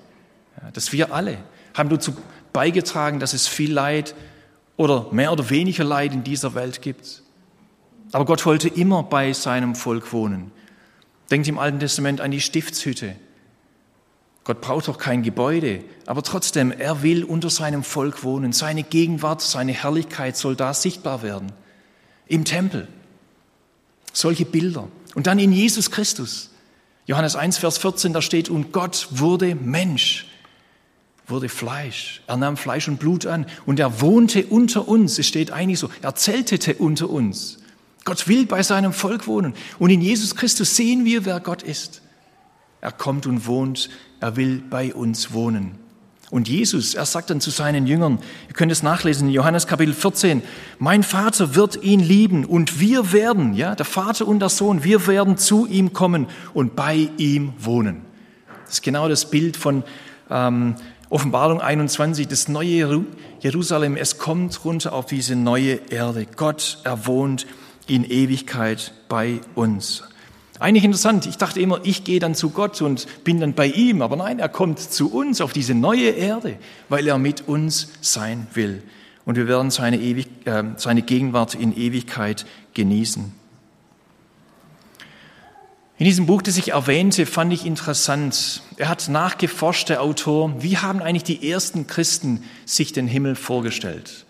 [0.74, 1.38] dass wir alle
[1.74, 2.14] haben dazu
[2.54, 4.16] beigetragen, dass es viel Leid
[4.78, 7.24] oder mehr oder weniger Leid in dieser Welt gibt.
[8.12, 10.52] Aber Gott wollte immer bei seinem Volk wohnen.
[11.32, 13.16] Denkt im Alten Testament an die Stiftshütte.
[14.50, 18.52] Gott braucht doch kein Gebäude, aber trotzdem, er will unter seinem Volk wohnen.
[18.52, 21.52] Seine Gegenwart, seine Herrlichkeit soll da sichtbar werden.
[22.26, 22.88] Im Tempel.
[24.12, 24.88] Solche Bilder.
[25.14, 26.50] Und dann in Jesus Christus.
[27.06, 30.26] Johannes 1, Vers 14, da steht, und Gott wurde Mensch,
[31.28, 32.24] wurde Fleisch.
[32.26, 35.20] Er nahm Fleisch und Blut an und er wohnte unter uns.
[35.20, 37.60] Es steht eigentlich so, er zeltete unter uns.
[38.04, 39.54] Gott will bei seinem Volk wohnen.
[39.78, 42.02] Und in Jesus Christus sehen wir, wer Gott ist.
[42.82, 43.90] Er kommt und wohnt
[44.20, 45.76] er will bei uns wohnen.
[46.30, 49.96] Und Jesus, er sagt dann zu seinen Jüngern, ihr könnt es nachlesen in Johannes Kapitel
[49.96, 50.44] 14,
[50.78, 55.08] mein Vater wird ihn lieben und wir werden, ja, der Vater und der Sohn, wir
[55.08, 58.02] werden zu ihm kommen und bei ihm wohnen.
[58.66, 59.84] Das ist genau das Bild von
[60.30, 60.76] ähm,
[61.10, 63.06] Offenbarung 21, das neue
[63.40, 63.96] Jerusalem.
[63.96, 66.28] Es kommt runter auf diese neue Erde.
[66.36, 67.48] Gott, er wohnt
[67.88, 70.04] in Ewigkeit bei uns.
[70.60, 71.26] Eigentlich interessant.
[71.26, 74.02] Ich dachte immer, ich gehe dann zu Gott und bin dann bei ihm.
[74.02, 76.58] Aber nein, er kommt zu uns auf diese neue Erde,
[76.90, 78.84] weil er mit uns sein will.
[79.26, 83.34] Und wir werden seine, Ewig äh, seine Gegenwart in Ewigkeit genießen.
[85.98, 88.64] In diesem Buch, das ich erwähnte, fand ich interessant.
[88.78, 94.26] Er hat nachgeforscht, der Autor, wie haben eigentlich die ersten Christen sich den Himmel vorgestellt.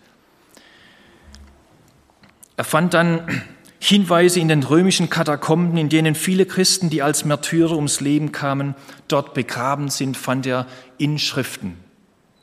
[2.56, 3.42] Er fand dann
[3.82, 8.74] Hinweise in den römischen Katakomben, in denen viele Christen, die als Märtyrer ums Leben kamen,
[9.08, 10.66] dort begraben sind, fand er
[10.98, 11.78] Inschriften.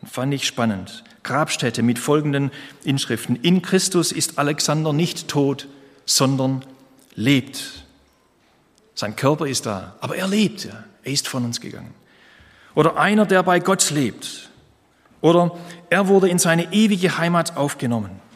[0.04, 1.04] Fand ich spannend.
[1.22, 2.50] Grabstätte mit folgenden
[2.84, 3.36] Inschriften.
[3.36, 5.68] In Christus ist Alexander nicht tot,
[6.06, 6.66] sondern
[7.14, 7.86] lebt.
[8.96, 10.66] Sein Körper ist da, aber er lebt.
[10.66, 10.84] Ja.
[11.04, 11.94] Er ist von uns gegangen.
[12.74, 14.50] Oder einer, der bei Gott lebt.
[15.22, 15.56] Oder
[15.90, 18.27] er wurde in seine ewige Heimat aufgenommen.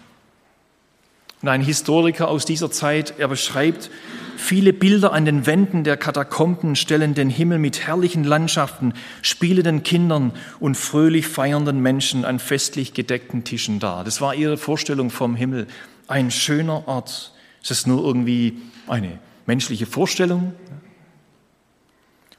[1.41, 3.89] Und ein Historiker aus dieser Zeit, er beschreibt,
[4.37, 10.33] viele Bilder an den Wänden der Katakomben stellen den Himmel mit herrlichen Landschaften, spielenden Kindern
[10.59, 14.03] und fröhlich feiernden Menschen an festlich gedeckten Tischen dar.
[14.03, 15.65] Das war ihre Vorstellung vom Himmel.
[16.07, 17.33] Ein schöner Ort.
[17.61, 20.53] Ist das nur irgendwie eine menschliche Vorstellung?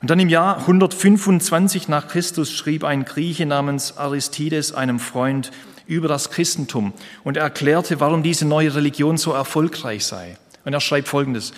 [0.01, 5.53] Und dann im Jahr 125 nach Christus schrieb ein Grieche namens Aristides einem Freund,
[5.93, 10.39] über das Christentum und er erklärte, warum diese neue Religion so erfolgreich sei.
[10.65, 11.53] Und er schreibt Folgendes.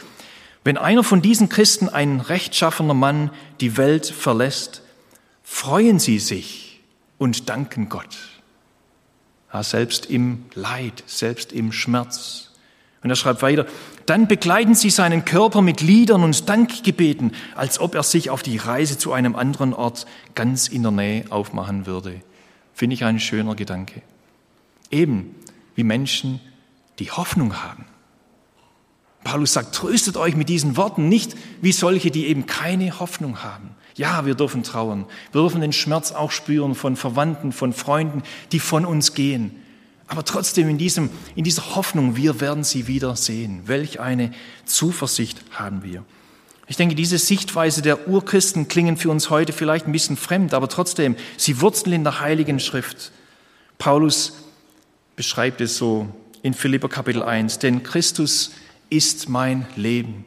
[0.65, 4.83] Wenn einer von diesen Christen, ein rechtschaffener Mann, die Welt verlässt,
[5.43, 6.81] freuen sie sich
[7.19, 8.17] und danken Gott.
[9.53, 12.51] Ja, selbst im Leid, selbst im Schmerz.
[13.03, 13.67] Und er schreibt weiter,
[14.07, 18.57] dann begleiten sie seinen Körper mit Liedern und Dankgebeten, als ob er sich auf die
[18.57, 22.23] Reise zu einem anderen Ort ganz in der Nähe aufmachen würde.
[22.73, 24.03] Finde ich ein schöner Gedanke.
[24.91, 25.35] Eben
[25.75, 26.41] wie Menschen,
[26.99, 27.87] die Hoffnung haben.
[29.25, 33.71] Paulus sagt, tröstet euch mit diesen Worten nicht wie solche, die eben keine Hoffnung haben.
[33.97, 35.07] Ja, wir dürfen trauern.
[35.33, 39.63] Wir dürfen den Schmerz auch spüren von Verwandten, von Freunden, die von uns gehen.
[40.07, 43.63] Aber trotzdem in, diesem, in dieser Hoffnung, wir werden sie wieder sehen.
[43.67, 44.33] Welch eine
[44.67, 46.05] Zuversicht haben wir.
[46.67, 50.69] Ich denke, diese Sichtweise der Urchristen klingen für uns heute vielleicht ein bisschen fremd, aber
[50.69, 53.13] trotzdem, sie wurzeln in der Heiligen Schrift.
[53.79, 54.44] Paulus
[55.17, 56.09] beschreibt es so
[56.43, 58.53] in Philipper Kapitel 1, denn Christus
[58.91, 60.25] ist mein Leben.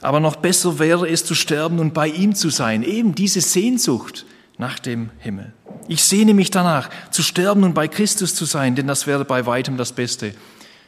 [0.00, 4.26] Aber noch besser wäre es zu sterben und bei ihm zu sein, eben diese Sehnsucht
[4.58, 5.52] nach dem Himmel.
[5.88, 9.46] Ich sehne mich danach, zu sterben und bei Christus zu sein, denn das wäre bei
[9.46, 10.34] weitem das Beste.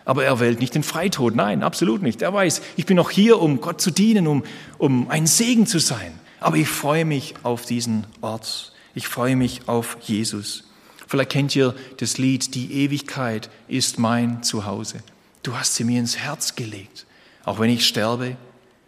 [0.05, 2.23] Aber er wählt nicht den Freitod, nein, absolut nicht.
[2.23, 4.45] Er weiß, ich bin noch hier, um Gott zu dienen, um,
[4.79, 6.13] um ein Segen zu sein.
[6.39, 8.73] Aber ich freue mich auf diesen Ort.
[8.95, 10.66] Ich freue mich auf Jesus.
[11.07, 14.99] Vielleicht kennt ihr das Lied, die Ewigkeit ist mein Zuhause.
[15.43, 17.07] Du hast sie mir ins Herz gelegt.
[17.45, 18.37] Auch wenn ich sterbe,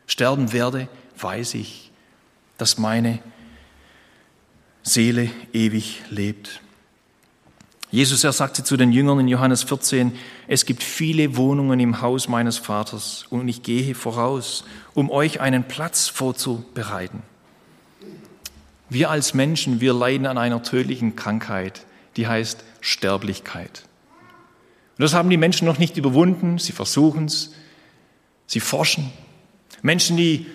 [0.06, 1.92] sterben werde, weiß ich,
[2.56, 3.20] dass meine
[4.82, 6.60] Seele ewig lebt.
[7.90, 10.12] Jesus, er sagte zu den Jüngern in Johannes 14,
[10.46, 15.64] es gibt viele Wohnungen im Haus meines Vaters und ich gehe voraus, um euch einen
[15.64, 17.22] Platz vorzubereiten.
[18.90, 21.86] Wir als Menschen, wir leiden an einer tödlichen Krankheit
[22.18, 23.84] die heißt Sterblichkeit.
[24.98, 26.58] Und das haben die Menschen noch nicht überwunden.
[26.58, 27.54] Sie versuchen es,
[28.46, 29.10] sie forschen.
[29.82, 30.46] Menschen, die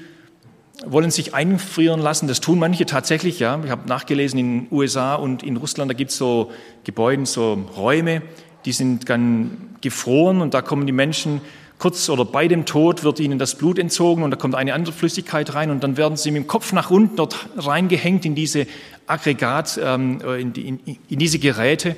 [0.85, 2.27] wollen sich einfrieren lassen.
[2.27, 3.61] Das tun manche tatsächlich, ja.
[3.63, 6.51] Ich habe nachgelesen, in den USA und in Russland, da gibt es so
[6.83, 8.21] Gebäude, so Räume,
[8.65, 11.39] die sind dann gefroren und da kommen die Menschen
[11.83, 14.93] kurz oder bei dem Tod wird ihnen das Blut entzogen und da kommt eine andere
[14.93, 18.67] Flüssigkeit rein und dann werden sie mit dem Kopf nach unten dort reingehängt in diese
[19.05, 21.97] Aggregat, ähm, in, in, in diese Geräte.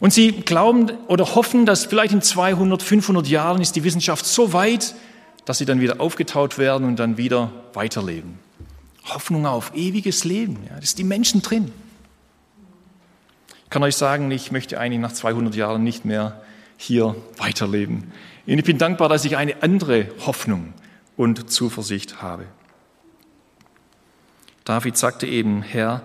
[0.00, 4.54] Und sie glauben oder hoffen, dass vielleicht in 200, 500 Jahren ist die Wissenschaft so
[4.54, 4.94] weit,
[5.44, 8.38] dass sie dann wieder aufgetaut werden und dann wieder weiterleben.
[9.04, 11.72] Hoffnung auf ewiges Leben, ja, das ist die Menschen drin.
[13.64, 16.40] Ich kann euch sagen, ich möchte eigentlich nach 200 Jahren nicht mehr
[16.78, 18.10] hier weiterleben.
[18.48, 20.72] Und ich bin dankbar, dass ich eine andere Hoffnung
[21.18, 22.46] und Zuversicht habe.
[24.64, 26.02] David sagte eben, Herr,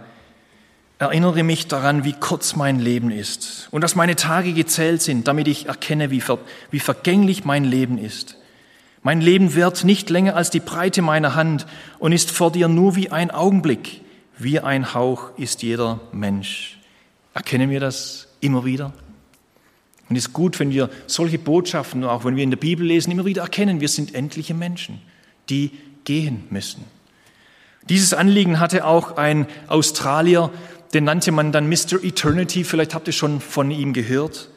[0.99, 5.47] erinnere mich daran, wie kurz mein Leben ist und dass meine Tage gezählt sind, damit
[5.47, 6.38] ich erkenne, wie, ver
[6.69, 8.36] wie vergänglich mein Leben ist.
[9.03, 11.65] Mein Leben währt nicht länger als die Breite meiner Hand
[11.97, 14.01] und ist vor dir nur wie ein Augenblick.
[14.38, 16.79] wie ein Hauch ist jeder Mensch.
[17.34, 18.91] Erkennen wir das immer wieder?
[20.10, 23.12] Und es ist gut, wenn wir solche Botschaften, auch wenn wir in der Bibel lesen,
[23.12, 25.02] immer wieder erkennen, wir sind endliche Menschen,
[25.50, 25.72] die
[26.04, 26.84] gehen müssen.
[27.89, 30.52] Dieses Anliegen hatte auch ein Australier,
[30.94, 32.04] den nannte man dann Mr.
[32.04, 34.50] Eternity, vielleicht habt ihr schon von ihm gehört.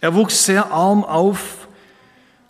[0.00, 1.68] Er wuchs sehr arm auf.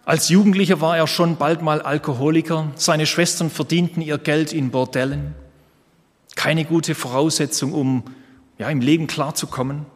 [0.05, 2.71] Als Jugendlicher war er schon bald mal Alkoholiker.
[2.77, 5.35] Seine Schwestern verdienten ihr Geld in Bordellen.
[6.37, 8.05] Keine gute Voraussetzung, um
[8.59, 9.87] ja, im Leben klarzukommen.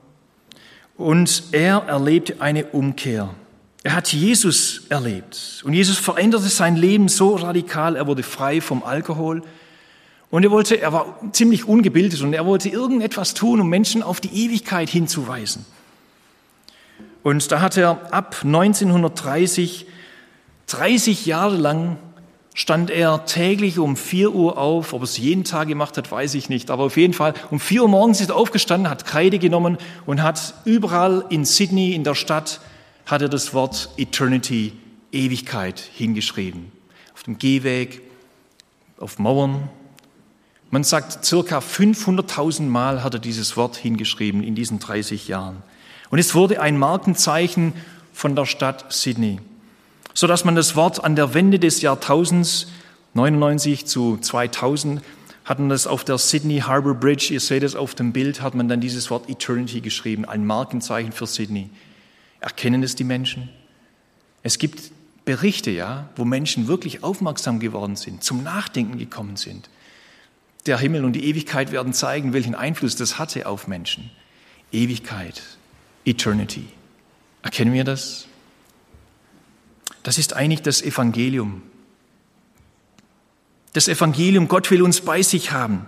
[0.96, 3.34] Und er erlebte eine Umkehr.
[3.82, 5.62] Er hat Jesus erlebt.
[5.64, 7.96] Und Jesus veränderte sein Leben so radikal.
[7.96, 9.42] Er wurde frei vom Alkohol.
[10.30, 14.20] Und er wollte, er war ziemlich ungebildet und er wollte irgendetwas tun, um Menschen auf
[14.20, 15.64] die Ewigkeit hinzuweisen.
[17.22, 19.86] Und da hat er ab 1930,
[20.66, 21.98] 30 Jahre lang
[22.54, 24.92] stand er täglich um 4 Uhr auf.
[24.92, 26.70] Ob er es jeden Tag gemacht hat, weiß ich nicht.
[26.70, 30.22] Aber auf jeden Fall, um 4 Uhr morgens ist er aufgestanden, hat Kreide genommen und
[30.22, 32.60] hat überall in Sydney, in der Stadt,
[33.06, 34.72] hat er das Wort Eternity,
[35.12, 36.72] Ewigkeit hingeschrieben.
[37.12, 38.00] Auf dem Gehweg,
[38.98, 39.68] auf Mauern.
[40.70, 45.62] Man sagt, circa 500.000 Mal hat er dieses Wort hingeschrieben in diesen 30 Jahren.
[46.10, 47.74] Und es wurde ein Markenzeichen
[48.12, 49.40] von der Stadt Sydney
[50.14, 52.68] so dass man das Wort an der Wende des Jahrtausends
[53.14, 55.02] 99 zu 2000
[55.44, 58.54] hat man das auf der Sydney Harbour Bridge, ihr seht es auf dem Bild, hat
[58.54, 61.68] man dann dieses Wort Eternity geschrieben, ein Markenzeichen für Sydney.
[62.40, 63.50] Erkennen es die Menschen?
[64.42, 64.90] Es gibt
[65.26, 69.68] Berichte, ja, wo Menschen wirklich aufmerksam geworden sind, zum Nachdenken gekommen sind.
[70.66, 74.10] Der Himmel und die Ewigkeit werden zeigen, welchen Einfluss das hatte auf Menschen.
[74.72, 75.42] Ewigkeit,
[76.06, 76.64] Eternity.
[77.42, 78.26] Erkennen wir das?
[80.04, 81.62] Das ist eigentlich das Evangelium.
[83.72, 85.86] Das Evangelium, Gott will uns bei sich haben.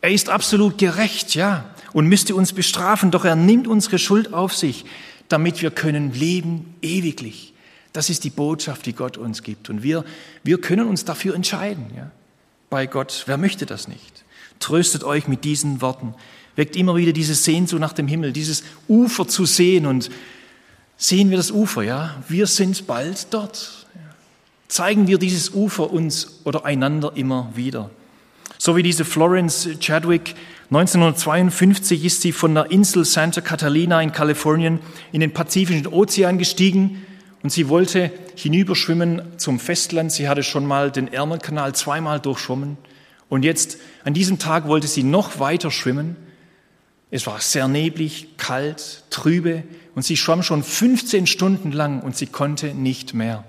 [0.00, 4.54] Er ist absolut gerecht, ja, und müsste uns bestrafen, doch er nimmt unsere Schuld auf
[4.54, 4.84] sich,
[5.28, 7.54] damit wir können leben ewiglich.
[7.94, 9.70] Das ist die Botschaft, die Gott uns gibt.
[9.70, 10.04] Und wir,
[10.42, 12.10] wir können uns dafür entscheiden, ja,
[12.68, 13.24] bei Gott.
[13.26, 14.24] Wer möchte das nicht?
[14.60, 16.14] Tröstet euch mit diesen Worten.
[16.54, 20.10] Weckt immer wieder diese Sehnsucht nach dem Himmel, dieses Ufer zu sehen und
[20.96, 22.22] sehen wir das Ufer, ja?
[22.28, 23.86] Wir sind bald dort.
[24.68, 27.90] Zeigen wir dieses Ufer uns oder einander immer wieder.
[28.58, 30.34] So wie diese Florence Chadwick
[30.70, 34.80] 1952 ist sie von der Insel Santa Catalina in Kalifornien
[35.12, 37.04] in den Pazifischen Ozean gestiegen
[37.42, 40.10] und sie wollte hinüberschwimmen zum Festland.
[40.10, 42.78] Sie hatte schon mal den Ärmelkanal zweimal durchschwommen
[43.28, 46.16] und jetzt an diesem Tag wollte sie noch weiter schwimmen.
[47.10, 49.62] Es war sehr neblig, kalt, trübe
[49.94, 53.44] und sie schwamm schon 15 Stunden lang und sie konnte nicht mehr.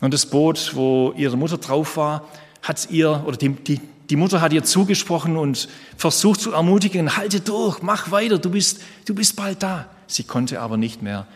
[0.00, 2.28] Und das Boot, wo ihre Mutter drauf war,
[2.62, 3.80] hat ihr, oder die, die,
[4.10, 8.80] die Mutter hat ihr zugesprochen und versucht zu ermutigen, halte durch, mach weiter, du bist,
[9.04, 9.88] du bist bald da.
[10.06, 11.26] Sie konnte aber nicht mehr.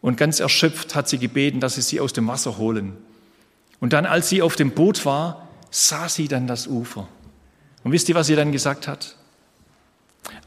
[0.00, 2.96] Und ganz erschöpft hat sie gebeten, dass sie sie aus dem Wasser holen.
[3.80, 7.08] Und dann, als sie auf dem Boot war, sah sie dann das Ufer.
[7.84, 9.16] Und wisst ihr, was sie dann gesagt hat?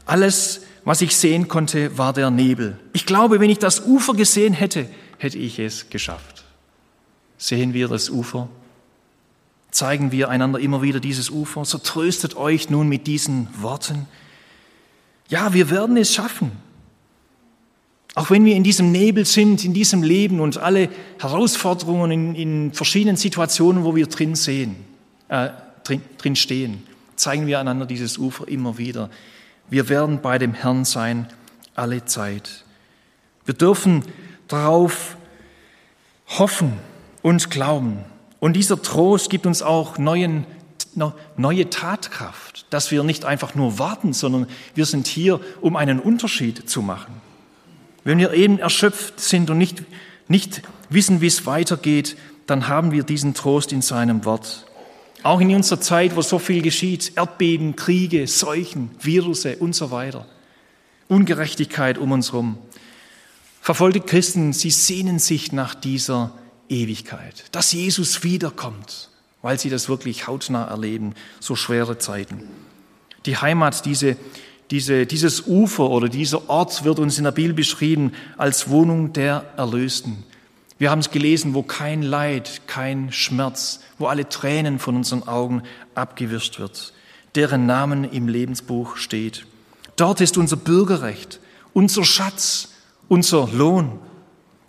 [0.04, 2.78] Alles, was ich sehen konnte, war der Nebel.
[2.92, 4.86] Ich glaube, wenn ich das Ufer gesehen hätte,
[5.18, 6.44] hätte ich es geschafft.
[7.36, 8.48] Sehen wir das Ufer?
[9.70, 11.64] Zeigen wir einander immer wieder dieses Ufer?
[11.64, 14.06] So tröstet euch nun mit diesen Worten.
[15.28, 16.52] Ja, wir werden es schaffen.
[18.14, 20.88] Auch wenn wir in diesem Nebel sind, in diesem Leben und alle
[21.20, 24.76] Herausforderungen in, in verschiedenen Situationen, wo wir drin sehen,
[25.28, 25.50] äh,
[25.84, 26.82] drin, drin stehen,
[27.14, 29.10] zeigen wir einander dieses Ufer immer wieder.
[29.70, 31.28] Wir werden bei dem Herrn sein
[31.74, 32.64] alle Zeit.
[33.44, 34.02] Wir dürfen
[34.48, 35.16] darauf
[36.38, 36.72] hoffen
[37.22, 38.04] und glauben.
[38.40, 40.44] Und dieser Trost gibt uns auch neuen,
[41.36, 46.68] neue Tatkraft, dass wir nicht einfach nur warten, sondern wir sind hier, um einen Unterschied
[46.68, 47.20] zu machen.
[48.02, 49.84] Wenn wir eben erschöpft sind und nicht,
[50.26, 54.66] nicht wissen, wie es weitergeht, dann haben wir diesen Trost in seinem Wort.
[55.22, 60.26] Auch in unserer Zeit, wo so viel geschieht, Erdbeben, Kriege, Seuchen, Virusse und so weiter,
[61.08, 62.56] Ungerechtigkeit um uns herum.
[63.60, 66.32] Verfolgte Christen, sie sehnen sich nach dieser
[66.70, 69.10] Ewigkeit, dass Jesus wiederkommt,
[69.42, 72.44] weil sie das wirklich hautnah erleben, so schwere Zeiten.
[73.26, 74.16] Die Heimat, diese,
[74.70, 79.44] diese, dieses Ufer oder dieser Ort wird uns in der Bibel beschrieben als Wohnung der
[79.58, 80.24] Erlösten.
[80.80, 85.62] Wir haben es gelesen, wo kein Leid, kein Schmerz, wo alle Tränen von unseren Augen
[85.94, 86.94] abgewischt wird,
[87.34, 89.44] deren Namen im Lebensbuch steht.
[89.96, 91.38] Dort ist unser Bürgerrecht,
[91.74, 92.70] unser Schatz,
[93.08, 93.98] unser Lohn,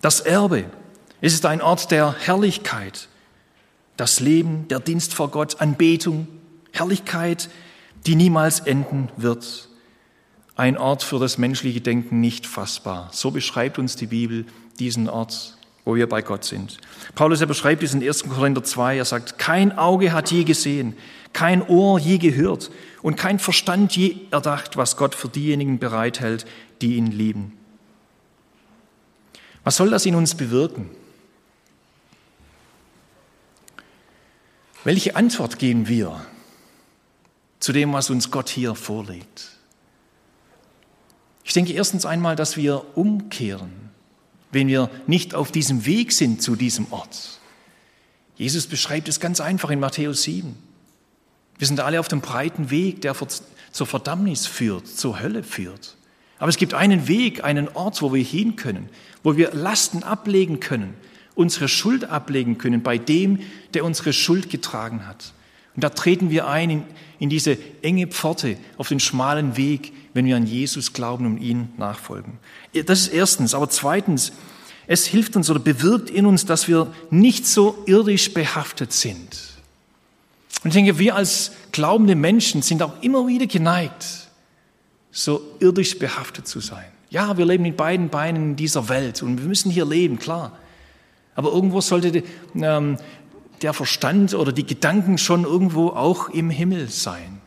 [0.02, 0.66] das Erbe.
[1.22, 3.08] Es ist ein Ort der Herrlichkeit,
[3.96, 6.28] das Leben, der Dienst vor Gott, Anbetung,
[6.74, 7.50] Herrlichkeit,
[8.06, 9.70] die niemals enden wird.
[10.58, 13.08] Ein Ort für das menschliche Denken nicht fassbar.
[13.14, 14.46] So beschreibt uns die Bibel
[14.78, 15.56] diesen Ort,
[15.86, 16.78] wo wir bei Gott sind.
[17.16, 18.24] Paulus, er beschreibt es in 1.
[18.24, 20.96] Korinther 2, er sagt, kein Auge hat je gesehen,
[21.34, 22.72] kein Ohr je gehört
[23.02, 26.46] und kein Verstand je erdacht, was Gott für diejenigen bereithält,
[26.82, 27.58] die ihn lieben.
[29.64, 30.90] Was soll das in uns bewirken?
[34.84, 36.26] Welche Antwort geben wir
[37.60, 39.52] zu dem, was uns Gott hier vorlegt?
[41.44, 43.91] Ich denke erstens einmal, dass wir umkehren,
[44.52, 47.40] wenn wir nicht auf diesem Weg sind zu diesem Ort.
[48.36, 50.56] Jesus beschreibt es ganz einfach in Matthäus 7.
[51.58, 53.16] Wir sind alle auf dem breiten Weg, der
[53.72, 55.96] zur Verdammnis führt, zur Hölle führt.
[56.40, 58.90] Aber es gibt einen Weg, einen Ort, wo wir hin können,
[59.22, 60.96] wo wir Lasten ablegen können,
[61.36, 63.42] unsere Schuld ablegen können bei dem,
[63.76, 65.34] der unsere Schuld getragen hat.
[65.76, 66.84] Und da treten wir ein in,
[67.20, 71.70] in diese enge Pforte, auf den schmalen Weg, wenn wir an Jesus glauben und ihn
[71.78, 72.40] nachfolgen.
[72.86, 73.54] Das ist erstens.
[73.54, 74.34] Aber zweitens,
[74.88, 79.52] es hilft uns oder bewirkt in uns, dass wir nicht so irdisch behaftet sind.
[80.64, 84.30] Und ich denke, wir als glaubende Menschen sind auch immer wieder geneigt,
[85.12, 86.86] so irdisch behaftet zu sein.
[87.10, 90.58] Ja, wir leben in beiden Beinen in dieser Welt und wir müssen hier leben, klar.
[91.36, 92.24] Aber irgendwo sollte
[92.56, 92.98] ähm,
[93.62, 97.41] der Verstand oder die Gedanken schon irgendwo auch im Himmel sein.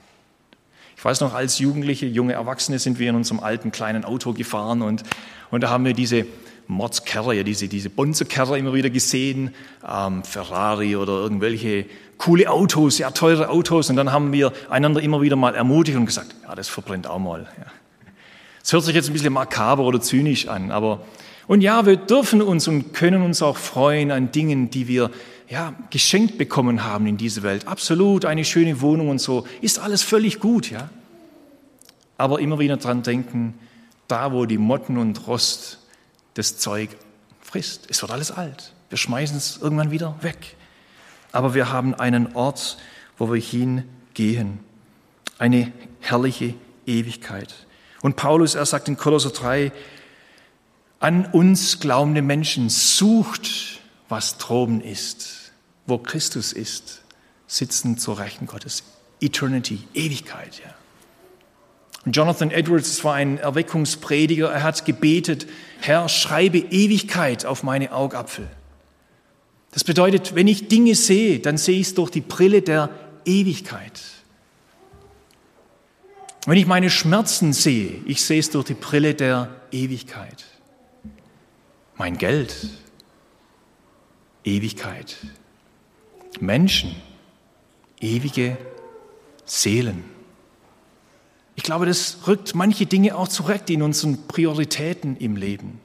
[1.05, 4.81] Ich weiß noch, als Jugendliche, junge Erwachsene sind wir in unserem alten kleinen Auto gefahren
[4.81, 5.03] und,
[5.51, 6.25] und da haben wir diese
[6.67, 9.55] Mordskerrer, ja, diese, diese Bonzekerrer immer wieder gesehen,
[9.87, 11.85] ähm, Ferrari oder irgendwelche
[12.17, 13.91] coole Autos, ja, teure Autos.
[13.91, 17.19] Und dann haben wir einander immer wieder mal ermutigt und gesagt, ja, das verbrennt auch
[17.19, 17.41] mal.
[17.59, 17.67] Ja.
[18.63, 21.05] Das hört sich jetzt ein bisschen makaber oder zynisch an, aber
[21.47, 25.11] und ja, wir dürfen uns und können uns auch freuen an Dingen, die wir
[25.49, 27.67] ja, geschenkt bekommen haben in dieser Welt.
[27.67, 30.89] Absolut, eine schöne Wohnung und so, ist alles völlig gut, ja.
[32.17, 33.55] Aber immer wieder dran denken,
[34.09, 35.79] da wo die Motten und Rost
[36.35, 36.91] das Zeug
[37.41, 38.73] frisst, es wird alles alt.
[38.89, 40.57] Wir schmeißen es irgendwann wieder weg.
[41.33, 42.79] Aber wir haben einen Ort,
[43.19, 44.61] wo wir hingehen.
[45.39, 46.55] Eine herrliche
[46.87, 47.55] Ewigkeit.
[48.03, 49.73] Und Paulus, er sagt in Kolosser 3,
[51.01, 55.34] an uns glaubende Menschen, sucht, was droben ist,
[55.87, 57.03] wo Christus ist,
[57.47, 58.85] sitzen zur Rechten Gottes.
[59.21, 60.75] Eternity, Ewigkeit, ja.
[62.11, 64.51] Jonathan Edwards war ein Erweckungsprediger.
[64.51, 65.47] Er hat gebetet,
[65.81, 68.47] Herr, schreibe Ewigkeit auf meine Augapfel.
[69.71, 72.91] Das bedeutet, wenn ich Dinge sehe, dann sehe ich es durch die Brille der
[73.25, 74.01] Ewigkeit.
[76.47, 80.45] Wenn ich meine Schmerzen sehe, ich sehe es durch die Brille der Ewigkeit
[81.97, 82.69] mein Geld,
[84.45, 85.17] Ewigkeit,
[86.41, 86.95] Menschen,
[88.01, 88.57] ewige
[89.45, 90.05] Seelen.
[91.57, 95.81] Ich glaube, das rückt manche Dinge auch zurecht in unseren Prioritäten im Leben.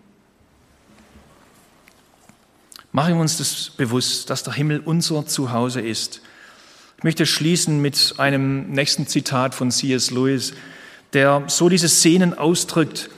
[2.91, 6.22] Machen wir uns das bewusst, dass der Himmel unser Zuhause ist.
[6.97, 10.10] Ich möchte schließen mit einem nächsten Zitat von C.S.
[10.10, 10.54] Lewis,
[11.14, 13.10] der so diese Szenen ausdrückt,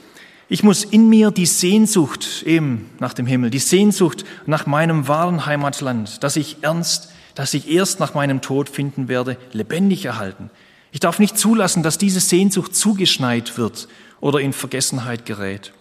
[0.52, 5.46] ich muss in mir die Sehnsucht eben nach dem Himmel, die Sehnsucht nach meinem wahren
[5.46, 10.50] Heimatland, das ich ernst, das ich erst nach meinem Tod finden werde, lebendig erhalten.
[10.92, 13.88] Ich darf nicht zulassen, dass diese Sehnsucht zugeschneit wird
[14.20, 15.72] oder in Vergessenheit gerät.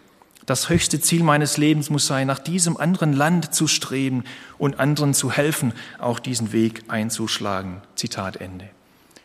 [0.46, 4.24] Das höchste Ziel meines Lebens muss sein, nach diesem anderen Land zu streben
[4.58, 7.82] und anderen zu helfen, auch diesen Weg einzuschlagen.
[7.96, 8.70] Zitat Ende.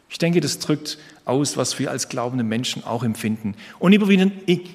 [0.08, 4.30] Ich denke, das drückt aus, was wir als glaubende Menschen auch empfinden und immer wieder,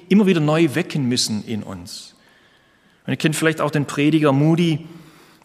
[0.08, 2.14] immer wieder neu wecken müssen in uns.
[3.06, 4.86] Und ihr kennt vielleicht auch den Prediger Moody.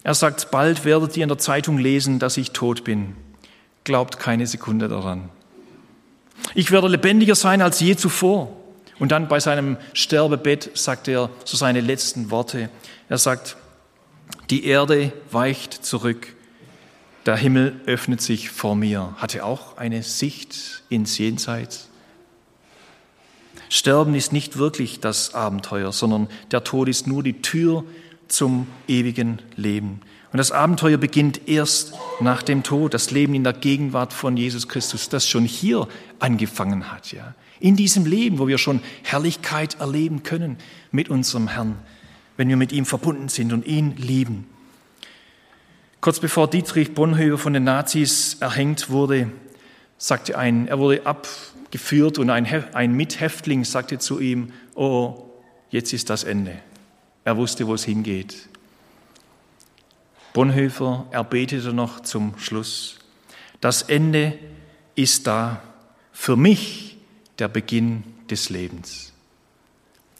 [0.02, 3.16] Er sagt, bald werdet ihr in der Zeitung lesen, dass ich tot bin.
[3.84, 5.28] Glaubt keine Sekunde daran.
[6.54, 8.54] Ich werde lebendiger sein als je zuvor.
[8.98, 12.68] Und dann bei seinem Sterbebett sagt er so seine letzten Worte.
[13.08, 13.56] Er sagt,
[14.50, 16.34] die Erde weicht zurück
[17.28, 19.14] der Himmel öffnet sich vor mir.
[19.18, 21.90] Hatte auch eine Sicht ins Jenseits.
[23.68, 27.84] Sterben ist nicht wirklich das Abenteuer, sondern der Tod ist nur die Tür
[28.28, 30.00] zum ewigen Leben.
[30.32, 34.68] Und das Abenteuer beginnt erst nach dem Tod, das Leben in der Gegenwart von Jesus
[34.68, 37.34] Christus, das schon hier angefangen hat, ja.
[37.60, 40.58] In diesem Leben, wo wir schon Herrlichkeit erleben können
[40.92, 41.76] mit unserem Herrn,
[42.36, 44.46] wenn wir mit ihm verbunden sind und ihn lieben.
[46.00, 49.32] Kurz bevor Dietrich Bonhoeffer von den Nazis erhängt wurde,
[49.96, 55.24] sagte ein, er wurde abgeführt und ein, ein Mithäftling sagte zu ihm, oh,
[55.70, 56.52] jetzt ist das Ende.
[57.28, 58.48] Er wusste, wo es hingeht.
[60.32, 63.00] Bonhoeffer erbetete noch zum Schluss,
[63.60, 64.38] das Ende
[64.94, 65.62] ist da,
[66.10, 66.96] für mich
[67.38, 69.12] der Beginn des Lebens.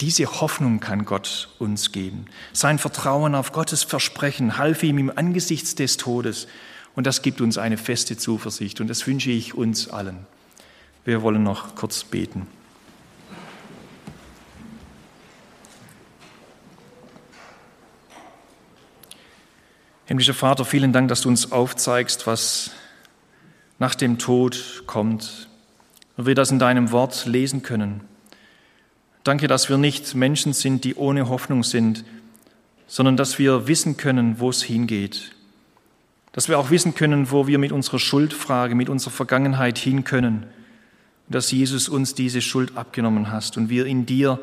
[0.02, 2.26] Diese Hoffnung kann Gott uns geben.
[2.52, 6.46] Sein Vertrauen auf Gottes Versprechen half ihm im Angesichts des Todes.
[6.94, 8.82] Und das gibt uns eine feste Zuversicht.
[8.82, 10.26] Und das wünsche ich uns allen.
[11.06, 12.46] Wir wollen noch kurz beten.
[20.08, 22.70] Himmlischer Vater, vielen Dank, dass du uns aufzeigst, was
[23.78, 25.50] nach dem Tod kommt.
[26.16, 28.00] Und wir das in deinem Wort lesen können.
[29.22, 32.06] Danke, dass wir nicht Menschen sind, die ohne Hoffnung sind,
[32.86, 35.32] sondern dass wir wissen können, wo es hingeht.
[36.32, 40.46] Dass wir auch wissen können, wo wir mit unserer Schuldfrage, mit unserer Vergangenheit hin können.
[41.28, 44.40] Dass Jesus uns diese Schuld abgenommen hast und wir in dir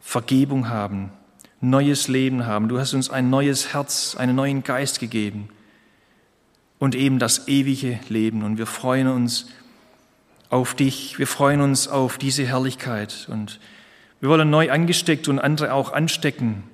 [0.00, 1.12] Vergebung haben,
[1.60, 2.68] neues Leben haben.
[2.68, 5.48] Du hast uns ein neues Herz, einen neuen Geist gegeben
[6.78, 8.42] und eben das ewige Leben.
[8.44, 9.46] Und wir freuen uns
[10.50, 11.18] auf dich.
[11.18, 13.60] Wir freuen uns auf diese Herrlichkeit und
[14.20, 16.64] wir wollen neu angesteckt und andere auch anstecken,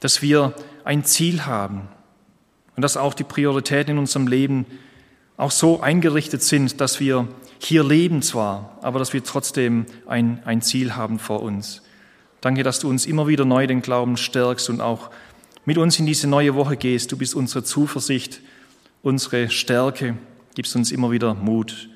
[0.00, 1.88] dass wir ein Ziel haben
[2.76, 4.66] und dass auch die Prioritäten in unserem Leben
[5.36, 7.28] auch so eingerichtet sind, dass wir
[7.58, 11.82] hier leben zwar, aber dass wir trotzdem ein, ein Ziel haben vor uns.
[12.46, 15.10] Danke, dass du uns immer wieder neu den Glauben stärkst und auch
[15.64, 17.10] mit uns in diese neue Woche gehst.
[17.10, 18.40] Du bist unsere Zuversicht,
[19.02, 20.16] unsere Stärke,
[20.54, 21.88] gibst uns immer wieder Mut.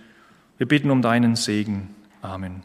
[0.59, 1.95] Wir bitten um deinen Segen.
[2.21, 2.65] Amen.